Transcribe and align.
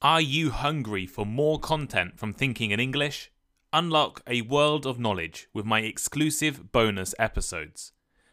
Are 0.00 0.20
you 0.20 0.50
hungry 0.50 1.06
for 1.06 1.26
more 1.26 1.58
content 1.58 2.20
from 2.20 2.32
Thinking 2.32 2.70
in 2.70 2.78
English? 2.78 3.32
Unlock 3.72 4.22
a 4.28 4.42
world 4.42 4.86
of 4.86 5.00
knowledge 5.00 5.48
with 5.52 5.66
my 5.66 5.80
exclusive 5.80 6.70
bonus 6.70 7.16
episodes. 7.18 7.90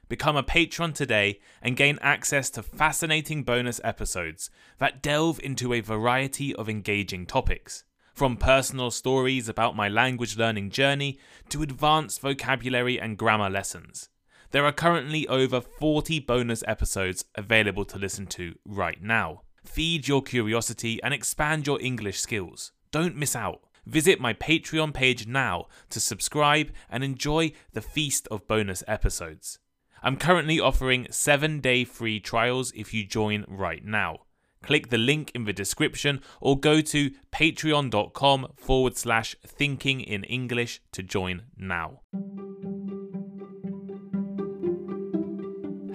Become 0.08 0.38
a 0.38 0.44
patron 0.44 0.94
today 0.94 1.40
and 1.64 1.76
gain 1.76 1.98
access 2.04 2.52
to 2.52 2.62
fascinating 2.62 3.42
bonus 3.42 3.82
episodes 3.84 4.52
that 4.78 5.02
delve 5.02 5.40
into 5.40 5.74
a 5.74 5.80
variety 5.80 6.54
of 6.54 6.70
engaging 6.70 7.26
topics. 7.26 7.84
From 8.14 8.38
personal 8.38 8.92
stories 8.92 9.50
about 9.50 9.76
my 9.76 9.90
language 9.90 10.38
learning 10.38 10.70
journey 10.70 11.18
to 11.50 11.64
advanced 11.64 12.22
vocabulary 12.22 13.00
and 13.00 13.18
grammar 13.18 13.50
lessons. 13.50 14.10
There 14.52 14.66
are 14.66 14.72
currently 14.72 15.28
over 15.28 15.62
40 15.62 16.20
bonus 16.20 16.64
episodes 16.68 17.26
available 17.34 17.86
to 17.86 17.98
listen 17.98 18.28
to 18.28 18.54
right 18.68 19.02
now. 19.02 19.42
Feed 19.66 20.08
your 20.08 20.22
curiosity 20.22 21.02
and 21.04 21.14
expand 21.14 21.68
your 21.68 21.82
English 21.82 22.20
skills. 22.20 22.72
Don't 22.92 23.16
miss 23.16 23.36
out. 23.36 23.62
Visit 23.86 24.20
my 24.20 24.34
Patreon 24.34 24.94
page 24.94 25.28
now 25.28 25.68
to 25.90 26.00
subscribe 26.00 26.72
and 26.90 27.04
enjoy 27.04 27.52
the 27.74 27.82
feast 27.82 28.28
of 28.32 28.48
bonus 28.48 28.84
episodes. 28.88 29.60
I'm 30.02 30.18
currently 30.18 30.60
offering 30.60 31.08
7 31.10 31.60
day 31.60 31.84
free 31.84 32.20
trials 32.20 32.72
if 32.76 32.94
you 32.94 33.06
join 33.06 33.46
right 33.48 33.84
now. 33.84 34.20
Click 34.64 34.90
the 34.90 34.98
link 34.98 35.32
in 35.36 35.46
the 35.46 35.54
description 35.54 36.22
or 36.42 36.60
go 36.60 36.82
to 36.82 37.12
patreon.com 37.32 38.54
forward 38.56 38.98
slash 38.98 39.36
thinking 39.46 40.02
in 40.02 40.24
English 40.24 40.82
to 40.92 41.04
join 41.04 41.44
now. 41.58 42.02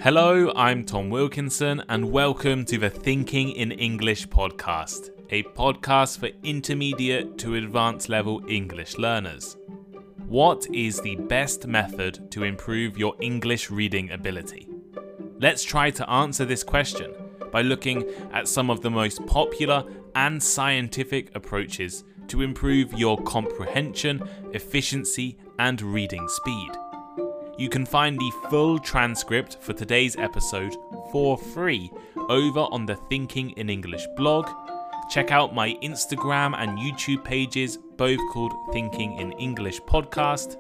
Hello, 0.02 0.50
I'm 0.56 0.86
Tom 0.86 1.10
Wilkinson, 1.10 1.82
and 1.90 2.10
welcome 2.10 2.64
to 2.64 2.78
the 2.78 2.88
Thinking 2.88 3.50
in 3.50 3.70
English 3.70 4.28
podcast, 4.28 5.10
a 5.28 5.42
podcast 5.42 6.18
for 6.18 6.30
intermediate 6.42 7.36
to 7.36 7.56
advanced 7.56 8.08
level 8.08 8.41
English 8.48 8.96
learners. 8.96 9.58
What 10.27 10.66
is 10.72 11.02
the 11.02 11.16
best 11.16 11.66
method 11.66 12.30
to 12.30 12.44
improve 12.44 12.97
your 12.97 13.14
English 13.20 13.70
reading 13.70 14.10
ability? 14.10 14.70
Let's 15.38 15.62
try 15.62 15.91
to 15.91 16.08
answer 16.08 16.47
this 16.47 16.62
question 16.62 17.12
by 17.53 17.60
looking 17.60 18.08
at 18.32 18.48
some 18.48 18.70
of 18.70 18.80
the 18.80 18.91
most 18.91 19.27
popular 19.27 19.84
and 20.14 20.42
scientific 20.42 21.36
approaches 21.36 22.05
to 22.28 22.41
improve 22.41 22.94
your 22.94 23.19
comprehension, 23.25 24.22
efficiency, 24.55 25.36
and 25.58 25.82
reading 25.82 26.27
speed. 26.27 26.70
You 27.61 27.69
can 27.69 27.84
find 27.84 28.19
the 28.19 28.33
full 28.48 28.78
transcript 28.78 29.58
for 29.61 29.75
today's 29.75 30.16
episode 30.16 30.75
for 31.12 31.36
free 31.36 31.92
over 32.30 32.61
on 32.61 32.86
the 32.86 32.97
Thinking 33.11 33.50
in 33.50 33.69
English 33.69 34.06
blog. 34.16 34.48
Check 35.11 35.30
out 35.30 35.55
my 35.55 35.75
Instagram 35.83 36.55
and 36.56 36.78
YouTube 36.78 37.22
pages, 37.22 37.77
both 37.98 38.19
called 38.33 38.55
Thinking 38.72 39.19
in 39.19 39.33
English 39.33 39.78
Podcast. 39.83 40.56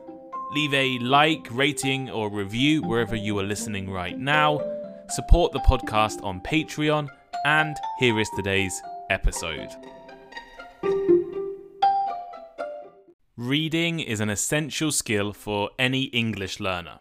Leave 0.52 0.74
a 0.74 0.98
like, 0.98 1.48
rating, 1.50 2.10
or 2.10 2.30
review 2.30 2.82
wherever 2.82 3.16
you 3.16 3.38
are 3.38 3.44
listening 3.44 3.88
right 3.88 4.18
now. 4.18 4.60
Support 5.08 5.52
the 5.52 5.60
podcast 5.60 6.22
on 6.22 6.42
Patreon, 6.42 7.08
and 7.46 7.74
here 7.98 8.20
is 8.20 8.28
today's 8.36 8.78
episode. 9.08 9.70
Reading 13.40 14.00
is 14.00 14.20
an 14.20 14.28
essential 14.28 14.92
skill 14.92 15.32
for 15.32 15.70
any 15.78 16.02
English 16.02 16.60
learner, 16.60 17.00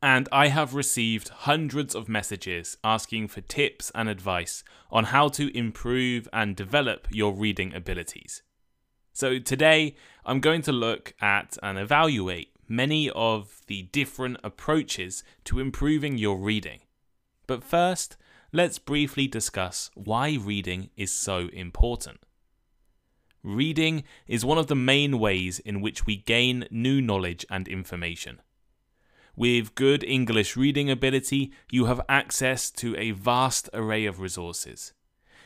and 0.00 0.28
I 0.30 0.46
have 0.46 0.72
received 0.72 1.30
hundreds 1.30 1.96
of 1.96 2.08
messages 2.08 2.76
asking 2.84 3.26
for 3.26 3.40
tips 3.40 3.90
and 3.92 4.08
advice 4.08 4.62
on 4.92 5.06
how 5.06 5.26
to 5.30 5.52
improve 5.52 6.28
and 6.32 6.54
develop 6.54 7.08
your 7.10 7.32
reading 7.32 7.74
abilities. 7.74 8.44
So 9.12 9.40
today 9.40 9.96
I'm 10.24 10.38
going 10.38 10.62
to 10.62 10.70
look 10.70 11.12
at 11.20 11.58
and 11.60 11.76
evaluate 11.76 12.52
many 12.68 13.10
of 13.10 13.62
the 13.66 13.82
different 13.90 14.36
approaches 14.44 15.24
to 15.46 15.58
improving 15.58 16.18
your 16.18 16.38
reading. 16.38 16.82
But 17.48 17.64
first, 17.64 18.16
let's 18.52 18.78
briefly 18.78 19.26
discuss 19.26 19.90
why 19.94 20.38
reading 20.40 20.90
is 20.96 21.10
so 21.10 21.48
important. 21.52 22.20
Reading 23.42 24.04
is 24.26 24.44
one 24.44 24.58
of 24.58 24.66
the 24.66 24.76
main 24.76 25.18
ways 25.18 25.60
in 25.60 25.80
which 25.80 26.04
we 26.04 26.16
gain 26.16 26.66
new 26.70 27.00
knowledge 27.00 27.46
and 27.48 27.66
information. 27.66 28.42
With 29.34 29.74
good 29.74 30.04
English 30.04 30.58
reading 30.58 30.90
ability, 30.90 31.50
you 31.70 31.86
have 31.86 32.02
access 32.06 32.70
to 32.72 32.94
a 32.98 33.12
vast 33.12 33.70
array 33.72 34.04
of 34.04 34.20
resources. 34.20 34.92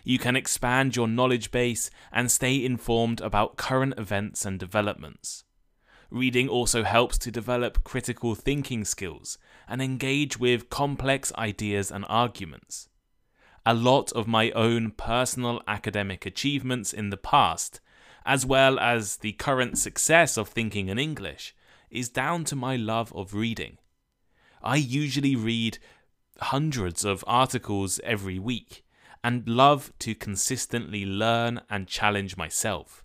You 0.02 0.18
can 0.18 0.34
expand 0.34 0.96
your 0.96 1.06
knowledge 1.06 1.52
base 1.52 1.88
and 2.10 2.32
stay 2.32 2.64
informed 2.64 3.20
about 3.20 3.56
current 3.56 3.94
events 3.96 4.44
and 4.44 4.58
developments. 4.58 5.44
Reading 6.10 6.48
also 6.48 6.82
helps 6.82 7.16
to 7.18 7.30
develop 7.30 7.84
critical 7.84 8.34
thinking 8.34 8.84
skills 8.84 9.38
and 9.68 9.80
engage 9.80 10.36
with 10.36 10.68
complex 10.68 11.32
ideas 11.38 11.92
and 11.92 12.04
arguments. 12.08 12.88
A 13.64 13.72
lot 13.72 14.10
of 14.12 14.26
my 14.26 14.50
own 14.50 14.90
personal 14.90 15.62
academic 15.68 16.26
achievements 16.26 16.92
in 16.92 17.10
the 17.10 17.16
past 17.16 17.80
as 18.24 18.46
well 18.46 18.78
as 18.78 19.18
the 19.18 19.32
current 19.32 19.78
success 19.78 20.36
of 20.36 20.48
thinking 20.48 20.88
in 20.88 20.98
English, 20.98 21.54
is 21.90 22.08
down 22.08 22.44
to 22.44 22.56
my 22.56 22.76
love 22.76 23.12
of 23.14 23.34
reading. 23.34 23.78
I 24.62 24.76
usually 24.76 25.36
read 25.36 25.78
hundreds 26.40 27.04
of 27.04 27.24
articles 27.26 28.00
every 28.02 28.38
week 28.38 28.84
and 29.22 29.48
love 29.48 29.92
to 30.00 30.14
consistently 30.14 31.06
learn 31.06 31.60
and 31.70 31.86
challenge 31.86 32.36
myself. 32.36 33.04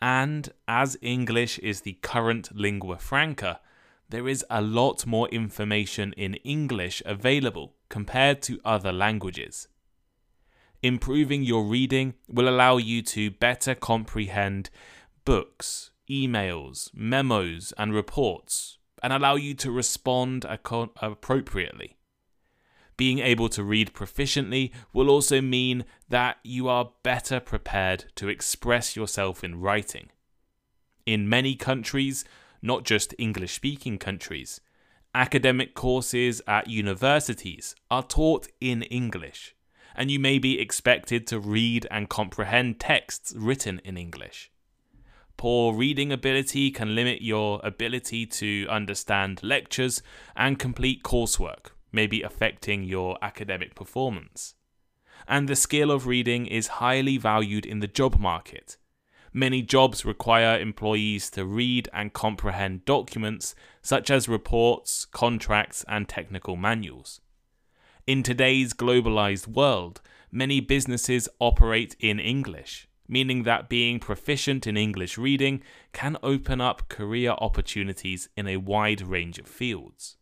And 0.00 0.50
as 0.66 0.96
English 1.02 1.58
is 1.58 1.82
the 1.82 1.98
current 2.02 2.56
lingua 2.56 2.98
franca, 2.98 3.60
there 4.08 4.26
is 4.26 4.44
a 4.50 4.60
lot 4.60 5.06
more 5.06 5.28
information 5.28 6.12
in 6.16 6.34
English 6.36 7.02
available 7.06 7.74
compared 7.88 8.42
to 8.42 8.60
other 8.64 8.92
languages. 8.92 9.68
Improving 10.82 11.42
your 11.42 11.64
reading 11.64 12.14
will 12.26 12.48
allow 12.48 12.78
you 12.78 13.02
to 13.02 13.30
better 13.30 13.74
comprehend 13.74 14.70
books, 15.26 15.90
emails, 16.08 16.88
memos, 16.94 17.74
and 17.76 17.92
reports, 17.92 18.78
and 19.02 19.12
allow 19.12 19.34
you 19.34 19.52
to 19.54 19.70
respond 19.70 20.46
appropriately. 20.48 21.98
Being 22.96 23.18
able 23.18 23.50
to 23.50 23.62
read 23.62 23.92
proficiently 23.92 24.72
will 24.92 25.10
also 25.10 25.42
mean 25.42 25.84
that 26.08 26.38
you 26.42 26.66
are 26.68 26.92
better 27.02 27.40
prepared 27.40 28.06
to 28.14 28.28
express 28.28 28.96
yourself 28.96 29.44
in 29.44 29.60
writing. 29.60 30.10
In 31.04 31.28
many 31.28 31.56
countries, 31.56 32.24
not 32.62 32.84
just 32.84 33.14
English 33.18 33.52
speaking 33.52 33.98
countries, 33.98 34.62
academic 35.14 35.74
courses 35.74 36.40
at 36.46 36.68
universities 36.68 37.74
are 37.90 38.02
taught 38.02 38.48
in 38.60 38.82
English 38.84 39.54
and 40.00 40.10
you 40.10 40.18
may 40.18 40.38
be 40.38 40.58
expected 40.58 41.26
to 41.26 41.38
read 41.38 41.86
and 41.90 42.08
comprehend 42.08 42.80
texts 42.80 43.34
written 43.36 43.78
in 43.84 43.98
English. 43.98 44.50
Poor 45.36 45.74
reading 45.74 46.10
ability 46.10 46.70
can 46.70 46.94
limit 46.94 47.20
your 47.20 47.60
ability 47.62 48.24
to 48.24 48.66
understand 48.70 49.42
lectures 49.42 50.02
and 50.34 50.58
complete 50.58 51.02
coursework, 51.02 51.72
maybe 51.92 52.22
affecting 52.22 52.82
your 52.82 53.18
academic 53.20 53.74
performance. 53.74 54.54
And 55.28 55.46
the 55.46 55.54
skill 55.54 55.90
of 55.90 56.06
reading 56.06 56.46
is 56.46 56.78
highly 56.80 57.18
valued 57.18 57.66
in 57.66 57.80
the 57.80 57.86
job 57.86 58.18
market. 58.18 58.78
Many 59.34 59.60
jobs 59.60 60.06
require 60.06 60.58
employees 60.58 61.28
to 61.32 61.44
read 61.44 61.90
and 61.92 62.14
comprehend 62.14 62.86
documents 62.86 63.54
such 63.82 64.10
as 64.10 64.30
reports, 64.30 65.04
contracts, 65.04 65.84
and 65.86 66.08
technical 66.08 66.56
manuals. 66.56 67.20
In 68.10 68.24
today's 68.24 68.74
globalized 68.74 69.46
world, 69.46 70.00
many 70.32 70.58
businesses 70.58 71.28
operate 71.38 71.94
in 72.00 72.18
English, 72.18 72.88
meaning 73.06 73.44
that 73.44 73.68
being 73.68 74.00
proficient 74.00 74.66
in 74.66 74.76
English 74.76 75.16
reading 75.16 75.62
can 75.92 76.16
open 76.20 76.60
up 76.60 76.88
career 76.88 77.30
opportunities 77.38 78.28
in 78.36 78.48
a 78.48 78.56
wide 78.56 79.00
range 79.00 79.38
of 79.38 79.46
fields. 79.46 80.16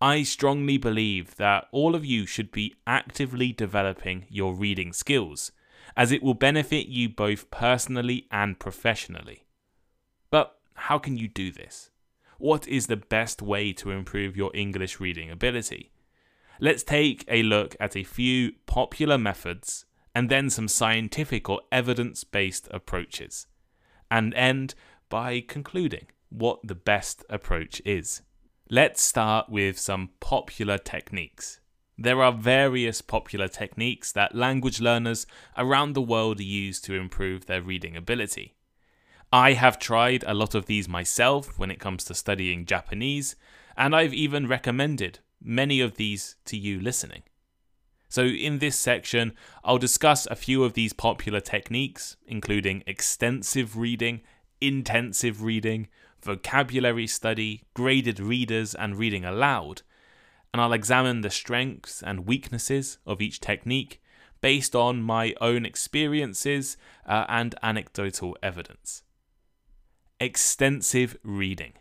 I 0.00 0.22
strongly 0.22 0.78
believe 0.78 1.34
that 1.34 1.66
all 1.72 1.96
of 1.96 2.04
you 2.04 2.26
should 2.26 2.52
be 2.52 2.76
actively 2.86 3.50
developing 3.50 4.26
your 4.28 4.54
reading 4.54 4.92
skills, 4.92 5.50
as 5.96 6.12
it 6.12 6.22
will 6.22 6.34
benefit 6.34 6.86
you 6.86 7.08
both 7.08 7.50
personally 7.50 8.28
and 8.30 8.60
professionally. 8.60 9.46
But 10.30 10.56
how 10.74 11.00
can 11.00 11.16
you 11.16 11.26
do 11.26 11.50
this? 11.50 11.90
What 12.38 12.68
is 12.68 12.86
the 12.86 12.96
best 12.96 13.42
way 13.42 13.72
to 13.72 13.90
improve 13.90 14.36
your 14.36 14.52
English 14.54 15.00
reading 15.00 15.28
ability? 15.28 15.89
Let's 16.62 16.82
take 16.82 17.24
a 17.26 17.42
look 17.42 17.74
at 17.80 17.96
a 17.96 18.04
few 18.04 18.52
popular 18.66 19.16
methods 19.16 19.86
and 20.14 20.28
then 20.28 20.50
some 20.50 20.68
scientific 20.68 21.48
or 21.48 21.62
evidence 21.72 22.22
based 22.22 22.68
approaches, 22.70 23.46
and 24.10 24.34
end 24.34 24.74
by 25.08 25.40
concluding 25.40 26.08
what 26.28 26.60
the 26.62 26.74
best 26.74 27.24
approach 27.30 27.80
is. 27.86 28.20
Let's 28.68 29.00
start 29.00 29.48
with 29.48 29.78
some 29.78 30.10
popular 30.20 30.76
techniques. 30.76 31.60
There 31.96 32.22
are 32.22 32.32
various 32.32 33.00
popular 33.00 33.48
techniques 33.48 34.12
that 34.12 34.34
language 34.34 34.82
learners 34.82 35.26
around 35.56 35.94
the 35.94 36.02
world 36.02 36.40
use 36.40 36.78
to 36.82 36.94
improve 36.94 37.46
their 37.46 37.62
reading 37.62 37.96
ability. 37.96 38.54
I 39.32 39.54
have 39.54 39.78
tried 39.78 40.24
a 40.26 40.34
lot 40.34 40.54
of 40.54 40.66
these 40.66 40.88
myself 40.88 41.58
when 41.58 41.70
it 41.70 41.80
comes 41.80 42.04
to 42.04 42.14
studying 42.14 42.66
Japanese, 42.66 43.34
and 43.78 43.96
I've 43.96 44.12
even 44.12 44.46
recommended 44.46 45.20
many 45.42 45.80
of 45.80 45.96
these 45.96 46.36
to 46.46 46.56
you 46.56 46.80
listening. 46.80 47.22
So, 48.08 48.24
in 48.24 48.58
this 48.58 48.76
section, 48.76 49.34
I'll 49.62 49.78
discuss 49.78 50.26
a 50.26 50.34
few 50.34 50.64
of 50.64 50.74
these 50.74 50.92
popular 50.92 51.40
techniques, 51.40 52.16
including 52.26 52.82
extensive 52.86 53.76
reading, 53.76 54.22
intensive 54.60 55.42
reading, 55.42 55.86
vocabulary 56.20 57.06
study, 57.06 57.62
graded 57.72 58.18
readers, 58.18 58.74
and 58.74 58.96
reading 58.96 59.24
aloud, 59.24 59.82
and 60.52 60.60
I'll 60.60 60.72
examine 60.72 61.20
the 61.20 61.30
strengths 61.30 62.02
and 62.02 62.26
weaknesses 62.26 62.98
of 63.06 63.22
each 63.22 63.40
technique 63.40 64.02
based 64.40 64.74
on 64.74 65.02
my 65.02 65.34
own 65.40 65.64
experiences 65.64 66.76
uh, 67.06 67.26
and 67.28 67.54
anecdotal 67.62 68.36
evidence. 68.42 69.02
Extensive 70.18 71.16
reading. 71.22 71.74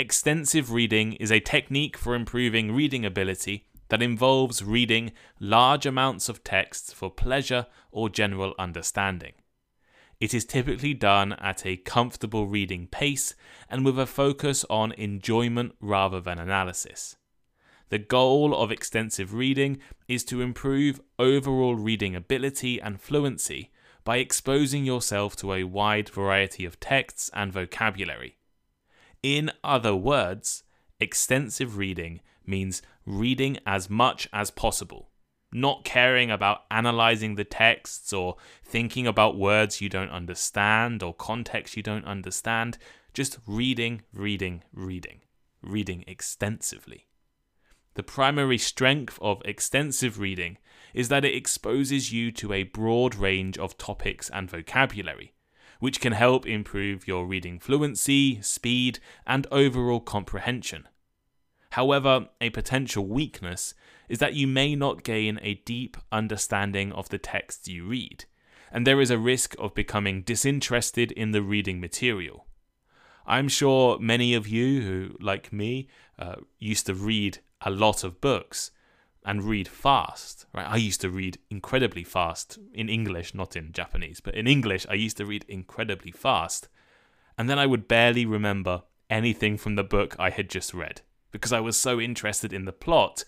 Extensive 0.00 0.72
reading 0.72 1.12
is 1.12 1.30
a 1.30 1.40
technique 1.40 1.94
for 1.94 2.14
improving 2.14 2.72
reading 2.72 3.04
ability 3.04 3.66
that 3.90 4.00
involves 4.00 4.64
reading 4.64 5.12
large 5.38 5.84
amounts 5.84 6.30
of 6.30 6.42
text 6.42 6.94
for 6.94 7.10
pleasure 7.10 7.66
or 7.92 8.08
general 8.08 8.54
understanding. 8.58 9.34
It 10.18 10.32
is 10.32 10.46
typically 10.46 10.94
done 10.94 11.34
at 11.34 11.66
a 11.66 11.76
comfortable 11.76 12.46
reading 12.46 12.86
pace 12.86 13.34
and 13.68 13.84
with 13.84 13.98
a 13.98 14.06
focus 14.06 14.64
on 14.70 14.92
enjoyment 14.92 15.74
rather 15.82 16.18
than 16.18 16.38
analysis. 16.38 17.16
The 17.90 17.98
goal 17.98 18.54
of 18.54 18.72
extensive 18.72 19.34
reading 19.34 19.80
is 20.08 20.24
to 20.24 20.40
improve 20.40 21.02
overall 21.18 21.74
reading 21.74 22.16
ability 22.16 22.80
and 22.80 22.98
fluency 22.98 23.70
by 24.04 24.16
exposing 24.16 24.86
yourself 24.86 25.36
to 25.36 25.52
a 25.52 25.64
wide 25.64 26.08
variety 26.08 26.64
of 26.64 26.80
texts 26.80 27.30
and 27.34 27.52
vocabulary. 27.52 28.38
In 29.22 29.50
other 29.62 29.94
words, 29.94 30.62
extensive 30.98 31.76
reading 31.76 32.20
means 32.46 32.80
reading 33.04 33.58
as 33.66 33.90
much 33.90 34.28
as 34.32 34.50
possible, 34.50 35.10
not 35.52 35.84
caring 35.84 36.30
about 36.30 36.62
analyzing 36.70 37.34
the 37.34 37.44
texts 37.44 38.12
or 38.12 38.36
thinking 38.64 39.06
about 39.06 39.36
words 39.36 39.80
you 39.80 39.88
don't 39.88 40.10
understand 40.10 41.02
or 41.02 41.12
context 41.12 41.76
you 41.76 41.82
don't 41.82 42.06
understand, 42.06 42.78
just 43.12 43.38
reading, 43.46 44.02
reading, 44.12 44.62
reading, 44.72 45.20
reading 45.62 46.02
extensively. 46.06 47.06
The 47.94 48.02
primary 48.02 48.58
strength 48.58 49.18
of 49.20 49.42
extensive 49.44 50.18
reading 50.18 50.56
is 50.94 51.08
that 51.08 51.24
it 51.24 51.34
exposes 51.34 52.12
you 52.12 52.32
to 52.32 52.52
a 52.52 52.62
broad 52.62 53.14
range 53.14 53.58
of 53.58 53.76
topics 53.76 54.30
and 54.30 54.50
vocabulary, 54.50 55.34
which 55.80 56.00
can 56.00 56.12
help 56.12 56.46
improve 56.46 57.08
your 57.08 57.26
reading 57.26 57.58
fluency, 57.58 58.40
speed, 58.40 59.00
and 59.26 59.46
overall 59.50 60.00
comprehension. 60.00 60.86
However, 61.70 62.28
a 62.40 62.50
potential 62.50 63.06
weakness 63.06 63.74
is 64.08 64.18
that 64.18 64.34
you 64.34 64.46
may 64.46 64.74
not 64.74 65.04
gain 65.04 65.38
a 65.42 65.54
deep 65.54 65.96
understanding 66.12 66.92
of 66.92 67.08
the 67.08 67.18
texts 67.18 67.68
you 67.68 67.86
read, 67.86 68.24
and 68.72 68.86
there 68.86 69.00
is 69.00 69.10
a 69.10 69.18
risk 69.18 69.54
of 69.58 69.74
becoming 69.74 70.22
disinterested 70.22 71.12
in 71.12 71.32
the 71.32 71.42
reading 71.42 71.80
material. 71.80 72.46
I'm 73.26 73.48
sure 73.48 73.98
many 73.98 74.34
of 74.34 74.48
you 74.48 74.82
who, 74.82 75.16
like 75.20 75.52
me, 75.52 75.88
uh, 76.18 76.36
used 76.58 76.86
to 76.86 76.94
read 76.94 77.38
a 77.60 77.70
lot 77.70 78.02
of 78.02 78.20
books 78.20 78.72
and 79.24 79.44
read 79.44 79.68
fast, 79.68 80.46
right? 80.54 80.66
I 80.66 80.76
used 80.76 81.00
to 81.02 81.10
read 81.10 81.38
incredibly 81.50 82.04
fast 82.04 82.58
in 82.72 82.88
English, 82.88 83.34
not 83.34 83.56
in 83.56 83.72
Japanese, 83.72 84.20
but 84.20 84.34
in 84.34 84.46
English, 84.46 84.86
I 84.88 84.94
used 84.94 85.18
to 85.18 85.26
read 85.26 85.44
incredibly 85.48 86.10
fast. 86.10 86.68
And 87.36 87.48
then 87.48 87.58
I 87.58 87.66
would 87.66 87.88
barely 87.88 88.24
remember 88.24 88.82
anything 89.08 89.56
from 89.56 89.74
the 89.74 89.84
book 89.84 90.16
I 90.18 90.30
had 90.30 90.48
just 90.48 90.72
read 90.72 91.02
because 91.32 91.52
I 91.52 91.60
was 91.60 91.76
so 91.76 92.00
interested 92.00 92.52
in 92.52 92.64
the 92.64 92.72
plot, 92.72 93.24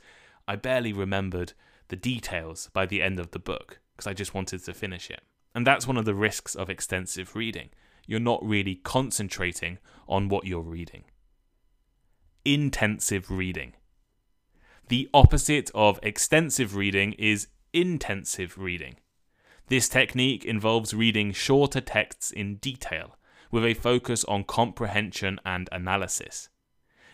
I 0.47 0.57
barely 0.57 0.93
remembered 0.93 1.53
the 1.89 1.97
details 1.97 2.71
by 2.73 2.87
the 2.87 3.03
end 3.03 3.19
of 3.19 3.31
the 3.31 3.39
book 3.39 3.81
because 3.93 4.07
I 4.07 4.15
just 4.15 4.35
wanted 4.35 4.65
to 4.65 4.75
finish 4.75 5.11
it. 5.11 5.21
And 5.55 5.67
that's 5.67 5.87
one 5.87 5.97
of 5.97 6.05
the 6.05 6.15
risks 6.15 6.55
of 6.55 6.71
extensive 6.71 7.37
reading. 7.37 7.71
You're 8.07 8.21
not 8.21 8.45
really 8.45 8.77
concentrating 8.77 9.79
on 10.09 10.29
what 10.29 10.47
you're 10.47 10.61
reading. 10.61 11.05
Intensive 12.45 13.31
reading. 13.31 13.75
The 14.89 15.09
opposite 15.15 15.71
of 15.75 15.99
extensive 16.03 16.77
reading 16.77 17.13
is 17.15 17.49
intensive 17.73 18.59
reading. 18.59 18.97
This 19.69 19.89
technique 19.89 20.45
involves 20.45 20.93
reading 20.93 21.33
shorter 21.33 21.81
texts 21.81 22.31
in 22.31 22.57
detail, 22.57 23.17
with 23.51 23.65
a 23.65 23.75
focus 23.75 24.25
on 24.25 24.45
comprehension 24.45 25.41
and 25.47 25.69
analysis. 25.73 26.49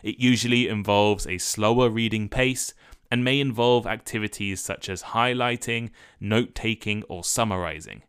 It 0.02 0.18
usually 0.18 0.68
involves 0.68 1.26
a 1.26 1.38
slower 1.38 1.88
reading 1.90 2.28
pace 2.28 2.74
and 3.10 3.24
may 3.24 3.40
involve 3.40 3.86
activities 3.86 4.60
such 4.60 4.88
as 4.88 5.14
highlighting, 5.14 5.90
note 6.20 6.54
taking, 6.54 7.02
or 7.04 7.24
summarizing. 7.24 8.02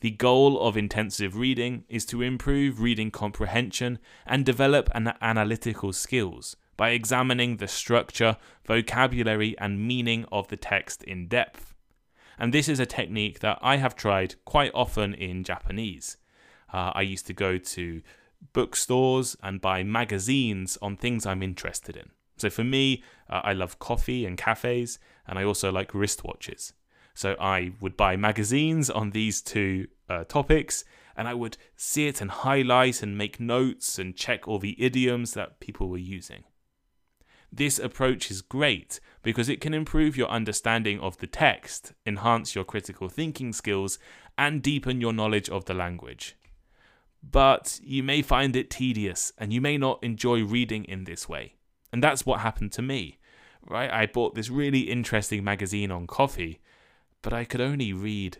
The 0.00 0.10
goal 0.10 0.60
of 0.60 0.76
intensive 0.76 1.36
reading 1.36 1.84
is 1.88 2.04
to 2.06 2.22
improve 2.22 2.80
reading 2.80 3.10
comprehension 3.10 3.98
and 4.26 4.44
develop 4.44 4.90
an 4.94 5.12
analytical 5.20 5.92
skills, 5.92 6.56
by 6.76 6.90
examining 6.90 7.56
the 7.56 7.68
structure, 7.68 8.36
vocabulary, 8.66 9.56
and 9.58 9.86
meaning 9.86 10.24
of 10.32 10.48
the 10.48 10.56
text 10.56 11.02
in 11.04 11.28
depth. 11.28 11.74
And 12.38 12.52
this 12.52 12.68
is 12.68 12.80
a 12.80 12.86
technique 12.86 13.40
that 13.40 13.58
I 13.62 13.76
have 13.76 13.94
tried 13.94 14.34
quite 14.44 14.72
often 14.74 15.14
in 15.14 15.44
Japanese. 15.44 16.16
Uh, 16.72 16.92
I 16.94 17.02
used 17.02 17.26
to 17.26 17.34
go 17.34 17.58
to 17.58 18.02
bookstores 18.52 19.36
and 19.42 19.60
buy 19.60 19.82
magazines 19.82 20.78
on 20.82 20.96
things 20.96 21.26
I'm 21.26 21.42
interested 21.42 21.96
in. 21.96 22.10
So 22.36 22.50
for 22.50 22.64
me, 22.64 23.04
uh, 23.30 23.42
I 23.44 23.52
love 23.52 23.78
coffee 23.78 24.26
and 24.26 24.36
cafes, 24.36 24.98
and 25.28 25.38
I 25.38 25.44
also 25.44 25.70
like 25.70 25.92
wristwatches. 25.92 26.72
So 27.14 27.36
I 27.38 27.72
would 27.80 27.96
buy 27.96 28.16
magazines 28.16 28.90
on 28.90 29.10
these 29.10 29.42
two 29.42 29.86
uh, 30.08 30.24
topics, 30.24 30.84
and 31.16 31.28
I 31.28 31.34
would 31.34 31.58
see 31.76 32.08
it 32.08 32.20
and 32.20 32.30
highlight 32.30 33.02
and 33.02 33.16
make 33.16 33.38
notes 33.38 33.98
and 33.98 34.16
check 34.16 34.48
all 34.48 34.58
the 34.58 34.82
idioms 34.82 35.34
that 35.34 35.60
people 35.60 35.88
were 35.88 35.98
using. 35.98 36.44
This 37.52 37.78
approach 37.78 38.30
is 38.30 38.40
great 38.40 38.98
because 39.22 39.50
it 39.50 39.60
can 39.60 39.74
improve 39.74 40.16
your 40.16 40.28
understanding 40.28 40.98
of 41.00 41.18
the 41.18 41.26
text, 41.26 41.92
enhance 42.06 42.54
your 42.54 42.64
critical 42.64 43.10
thinking 43.10 43.52
skills, 43.52 43.98
and 44.38 44.62
deepen 44.62 45.02
your 45.02 45.12
knowledge 45.12 45.50
of 45.50 45.66
the 45.66 45.74
language. 45.74 46.34
But 47.22 47.78
you 47.84 48.02
may 48.02 48.22
find 48.22 48.56
it 48.56 48.70
tedious 48.70 49.32
and 49.36 49.52
you 49.52 49.60
may 49.60 49.76
not 49.76 50.02
enjoy 50.02 50.42
reading 50.44 50.84
in 50.86 51.04
this 51.04 51.28
way. 51.28 51.54
And 51.92 52.02
that's 52.02 52.24
what 52.24 52.40
happened 52.40 52.72
to 52.72 52.82
me. 52.82 53.18
Right? 53.64 53.90
I 53.90 54.06
bought 54.06 54.34
this 54.34 54.50
really 54.50 54.90
interesting 54.90 55.44
magazine 55.44 55.90
on 55.90 56.06
coffee, 56.06 56.60
but 57.20 57.34
I 57.34 57.44
could 57.44 57.60
only 57.60 57.92
read 57.92 58.38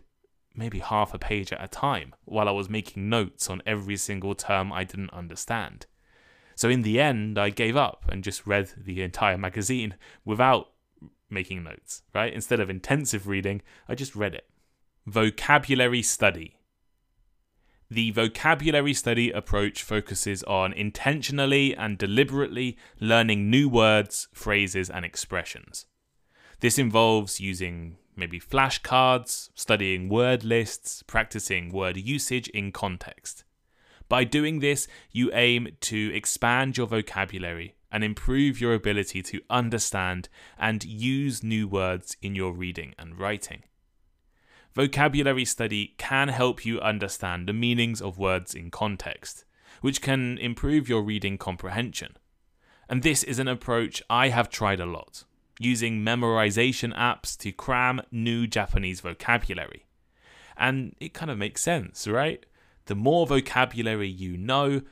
maybe 0.54 0.80
half 0.80 1.14
a 1.14 1.18
page 1.18 1.52
at 1.52 1.62
a 1.62 1.68
time 1.68 2.14
while 2.25 2.48
I 2.48 2.52
was 2.52 2.68
making 2.68 3.08
notes 3.08 3.48
on 3.48 3.62
every 3.66 3.96
single 3.96 4.34
term 4.34 4.72
I 4.72 4.84
didn't 4.84 5.12
understand. 5.12 5.87
So 6.54 6.68
in 6.68 6.82
the 6.82 7.00
end, 7.00 7.38
I 7.38 7.50
gave 7.50 7.76
up 7.76 8.04
and 8.09 8.25
just 8.25 8.47
read 8.47 8.71
the 8.76 9.02
entire 9.02 9.38
magazine 9.38 9.94
without 10.25 10.68
making 11.30 11.64
notes, 11.64 12.02
right? 12.14 12.32
Instead 12.32 12.61
of 12.61 12.71
intensive 12.71 13.26
reading, 13.26 13.62
I 13.88 13.94
just 13.94 14.14
read 14.14 14.35
it. 14.35 14.49
Vocabulary 15.06 16.02
study. 16.02 16.56
The 17.90 18.11
vocabulary 18.12 18.94
study 18.94 19.30
approach 19.30 19.82
focuses 19.82 20.42
on 20.44 20.73
intentionally 20.73 21.76
and 21.76 21.99
deliberately 21.99 22.78
learning 23.00 23.50
new 23.50 23.68
words, 23.68 24.28
phrases, 24.32 24.88
and 24.88 25.04
expressions. 25.04 25.87
This 26.61 26.78
involves 26.78 27.40
using 27.40 27.99
maybe 28.16 28.40
flashcards, 28.40 29.50
studying 29.54 30.09
word 30.09 30.44
lists, 30.44 31.02
practicing 31.02 31.73
word 31.73 31.97
usage 31.97 32.49
in 32.49 32.73
context. 32.73 33.44
By 34.12 34.25
doing 34.25 34.59
this, 34.59 34.88
you 35.11 35.31
aim 35.33 35.69
to 35.81 36.14
expand 36.14 36.76
your 36.76 36.87
vocabulary 36.87 37.76
and 37.90 38.04
improve 38.04 38.61
your 38.61 38.75
ability 38.75 39.23
to 39.23 39.40
understand 39.49 40.28
and 40.59 40.85
use 40.85 41.42
new 41.42 41.66
words 41.66 42.19
in 42.21 42.35
your 42.35 42.52
reading 42.52 42.95
and 42.99 43.19
writing. 43.19 43.62
Vocabulary 44.75 45.47
study 45.47 45.95
can 45.97 46.28
help 46.28 46.66
you 46.66 46.78
understand 46.83 47.49
the 47.49 47.54
meanings 47.54 48.02
of 48.02 48.19
words 48.19 48.54
in 48.54 48.71
context, 48.71 49.47
which 49.81 50.02
can 50.02 50.37
improve 50.37 50.90
your 50.90 51.00
reading 51.00 51.38
comprehension. 51.38 52.19
And 52.90 53.02
this 53.02 53.23
is 53.23 53.38
an 53.38 53.49
approach 53.49 54.02
I 54.11 54.28
have 54.28 54.50
tried 54.50 54.81
a 54.81 54.85
lot, 54.85 55.25
using 55.59 56.04
memorization 56.04 56.95
apps 56.95 57.35
to 57.38 57.50
cram 57.50 58.02
new 58.11 58.47
Japanese 58.47 59.00
vocabulary. 59.00 59.87
And 60.54 60.97
it 61.00 61.14
kind 61.14 61.31
of 61.31 61.38
makes 61.38 61.62
sense, 61.62 62.07
right? 62.07 62.45
The 62.86 62.94
more 62.94 63.26
vocabulary 63.26 64.08
you 64.08 64.36
know, 64.36 64.82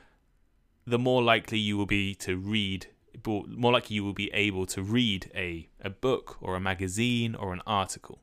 the 0.85 0.99
more 0.99 1.21
likely 1.21 1.57
you 1.57 1.77
will 1.77 1.85
be 1.85 2.15
to 2.15 2.37
read 2.37 2.87
more 3.25 3.73
likely 3.73 3.95
you 3.95 4.03
will 4.03 4.13
be 4.13 4.31
able 4.33 4.65
to 4.65 4.81
read 4.81 5.29
a, 5.35 5.69
a 5.81 5.89
book 5.89 6.37
or 6.41 6.55
a 6.55 6.61
magazine 6.61 7.35
or 7.35 7.53
an 7.53 7.61
article, 7.67 8.21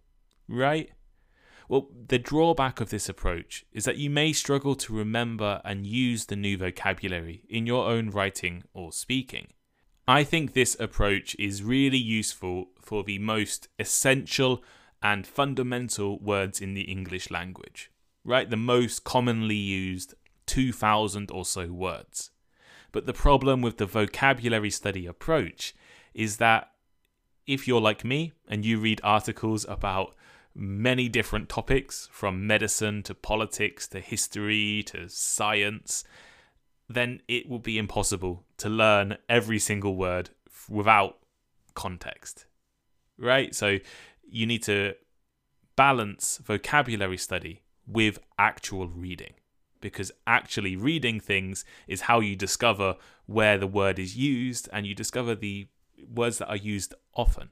right? 0.48 0.90
Well, 1.68 1.88
the 2.08 2.18
drawback 2.18 2.80
of 2.80 2.88
this 2.88 3.08
approach 3.08 3.66
is 3.72 3.84
that 3.84 3.98
you 3.98 4.08
may 4.08 4.32
struggle 4.32 4.74
to 4.76 4.94
remember 4.94 5.60
and 5.64 5.86
use 5.86 6.26
the 6.26 6.36
new 6.36 6.56
vocabulary 6.56 7.42
in 7.48 7.66
your 7.66 7.86
own 7.86 8.10
writing 8.10 8.64
or 8.72 8.92
speaking. 8.92 9.48
I 10.06 10.24
think 10.24 10.52
this 10.54 10.76
approach 10.80 11.36
is 11.38 11.62
really 11.62 11.98
useful 11.98 12.70
for 12.80 13.04
the 13.04 13.18
most 13.18 13.68
essential 13.78 14.64
and 15.02 15.26
fundamental 15.26 16.18
words 16.18 16.60
in 16.62 16.72
the 16.72 16.82
English 16.82 17.30
language, 17.30 17.90
right? 18.24 18.48
The 18.48 18.56
most 18.56 19.04
commonly 19.04 19.56
used 19.56 20.14
2,000 20.46 21.30
or 21.30 21.44
so 21.44 21.66
words. 21.68 22.30
But 22.92 23.06
the 23.06 23.12
problem 23.12 23.60
with 23.60 23.76
the 23.76 23.86
vocabulary 23.86 24.70
study 24.70 25.06
approach 25.06 25.74
is 26.14 26.38
that 26.38 26.70
if 27.46 27.68
you're 27.68 27.80
like 27.80 28.04
me 28.04 28.32
and 28.48 28.64
you 28.64 28.78
read 28.78 29.00
articles 29.04 29.64
about 29.68 30.14
many 30.54 31.08
different 31.08 31.48
topics, 31.48 32.08
from 32.10 32.46
medicine 32.46 33.02
to 33.04 33.14
politics 33.14 33.86
to 33.88 34.00
history 34.00 34.82
to 34.86 35.08
science, 35.08 36.04
then 36.88 37.20
it 37.28 37.48
will 37.48 37.58
be 37.58 37.78
impossible 37.78 38.44
to 38.56 38.68
learn 38.68 39.16
every 39.28 39.58
single 39.58 39.94
word 39.94 40.30
without 40.68 41.18
context. 41.74 42.46
Right? 43.18 43.54
So 43.54 43.78
you 44.28 44.46
need 44.46 44.62
to 44.64 44.94
balance 45.76 46.40
vocabulary 46.44 47.18
study 47.18 47.62
with 47.88 48.18
actual 48.38 48.86
reading 48.88 49.34
because 49.80 50.12
actually 50.26 50.76
reading 50.76 51.20
things 51.20 51.64
is 51.86 52.02
how 52.02 52.20
you 52.20 52.36
discover 52.36 52.96
where 53.26 53.58
the 53.58 53.66
word 53.66 53.98
is 53.98 54.16
used 54.16 54.68
and 54.72 54.86
you 54.86 54.94
discover 54.94 55.34
the 55.34 55.68
words 56.12 56.38
that 56.38 56.48
are 56.48 56.56
used 56.56 56.94
often. 57.14 57.50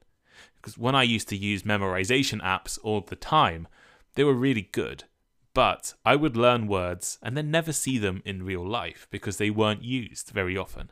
Because 0.55 0.77
when 0.77 0.95
I 0.95 1.03
used 1.03 1.29
to 1.29 1.37
use 1.37 1.63
memorization 1.63 2.41
apps 2.41 2.77
all 2.83 3.01
the 3.01 3.15
time, 3.15 3.67
they 4.15 4.23
were 4.23 4.33
really 4.33 4.69
good. 4.71 5.05
But 5.53 5.95
I 6.05 6.15
would 6.15 6.37
learn 6.37 6.67
words 6.67 7.17
and 7.23 7.35
then 7.35 7.49
never 7.49 7.73
see 7.73 7.97
them 7.97 8.21
in 8.25 8.43
real 8.43 8.67
life 8.67 9.07
because 9.09 9.37
they 9.37 9.49
weren't 9.49 9.83
used 9.83 10.29
very 10.29 10.55
often. 10.55 10.91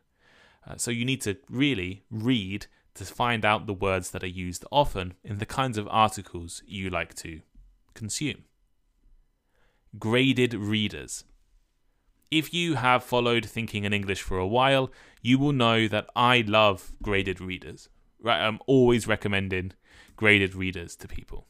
Uh, 0.68 0.78
so 0.78 0.90
you 0.90 1.06
need 1.06 1.22
to 1.22 1.38
really 1.50 2.04
read 2.10 2.66
to 2.96 3.06
find 3.06 3.46
out 3.46 3.68
the 3.68 3.74
words 3.74 4.12
that 4.12 4.24
are 4.24 4.28
used 4.28 4.66
often 4.72 5.14
in 5.24 5.38
the 5.38 5.46
kinds 5.46 5.78
of 5.78 5.88
articles 5.92 6.64
you 6.66 6.90
like 6.90 7.14
to 7.14 7.42
consume 7.94 8.46
graded 10.00 10.54
readers. 10.54 11.24
If 12.32 12.54
you 12.54 12.76
have 12.76 13.04
followed 13.04 13.46
Thinking 13.46 13.84
in 13.84 13.94
English 13.94 14.22
for 14.22 14.38
a 14.38 14.48
while, 14.48 14.92
you 15.22 15.38
will 15.38 15.54
know 15.54 15.88
that 15.88 16.08
I 16.16 16.44
love 16.46 16.94
graded 17.02 17.40
readers. 17.40 17.90
Right, 18.20 18.42
I'm 18.42 18.60
always 18.66 19.08
recommending 19.08 19.74
graded 20.16 20.56
readers 20.56 20.96
to 20.98 21.08
people. 21.08 21.48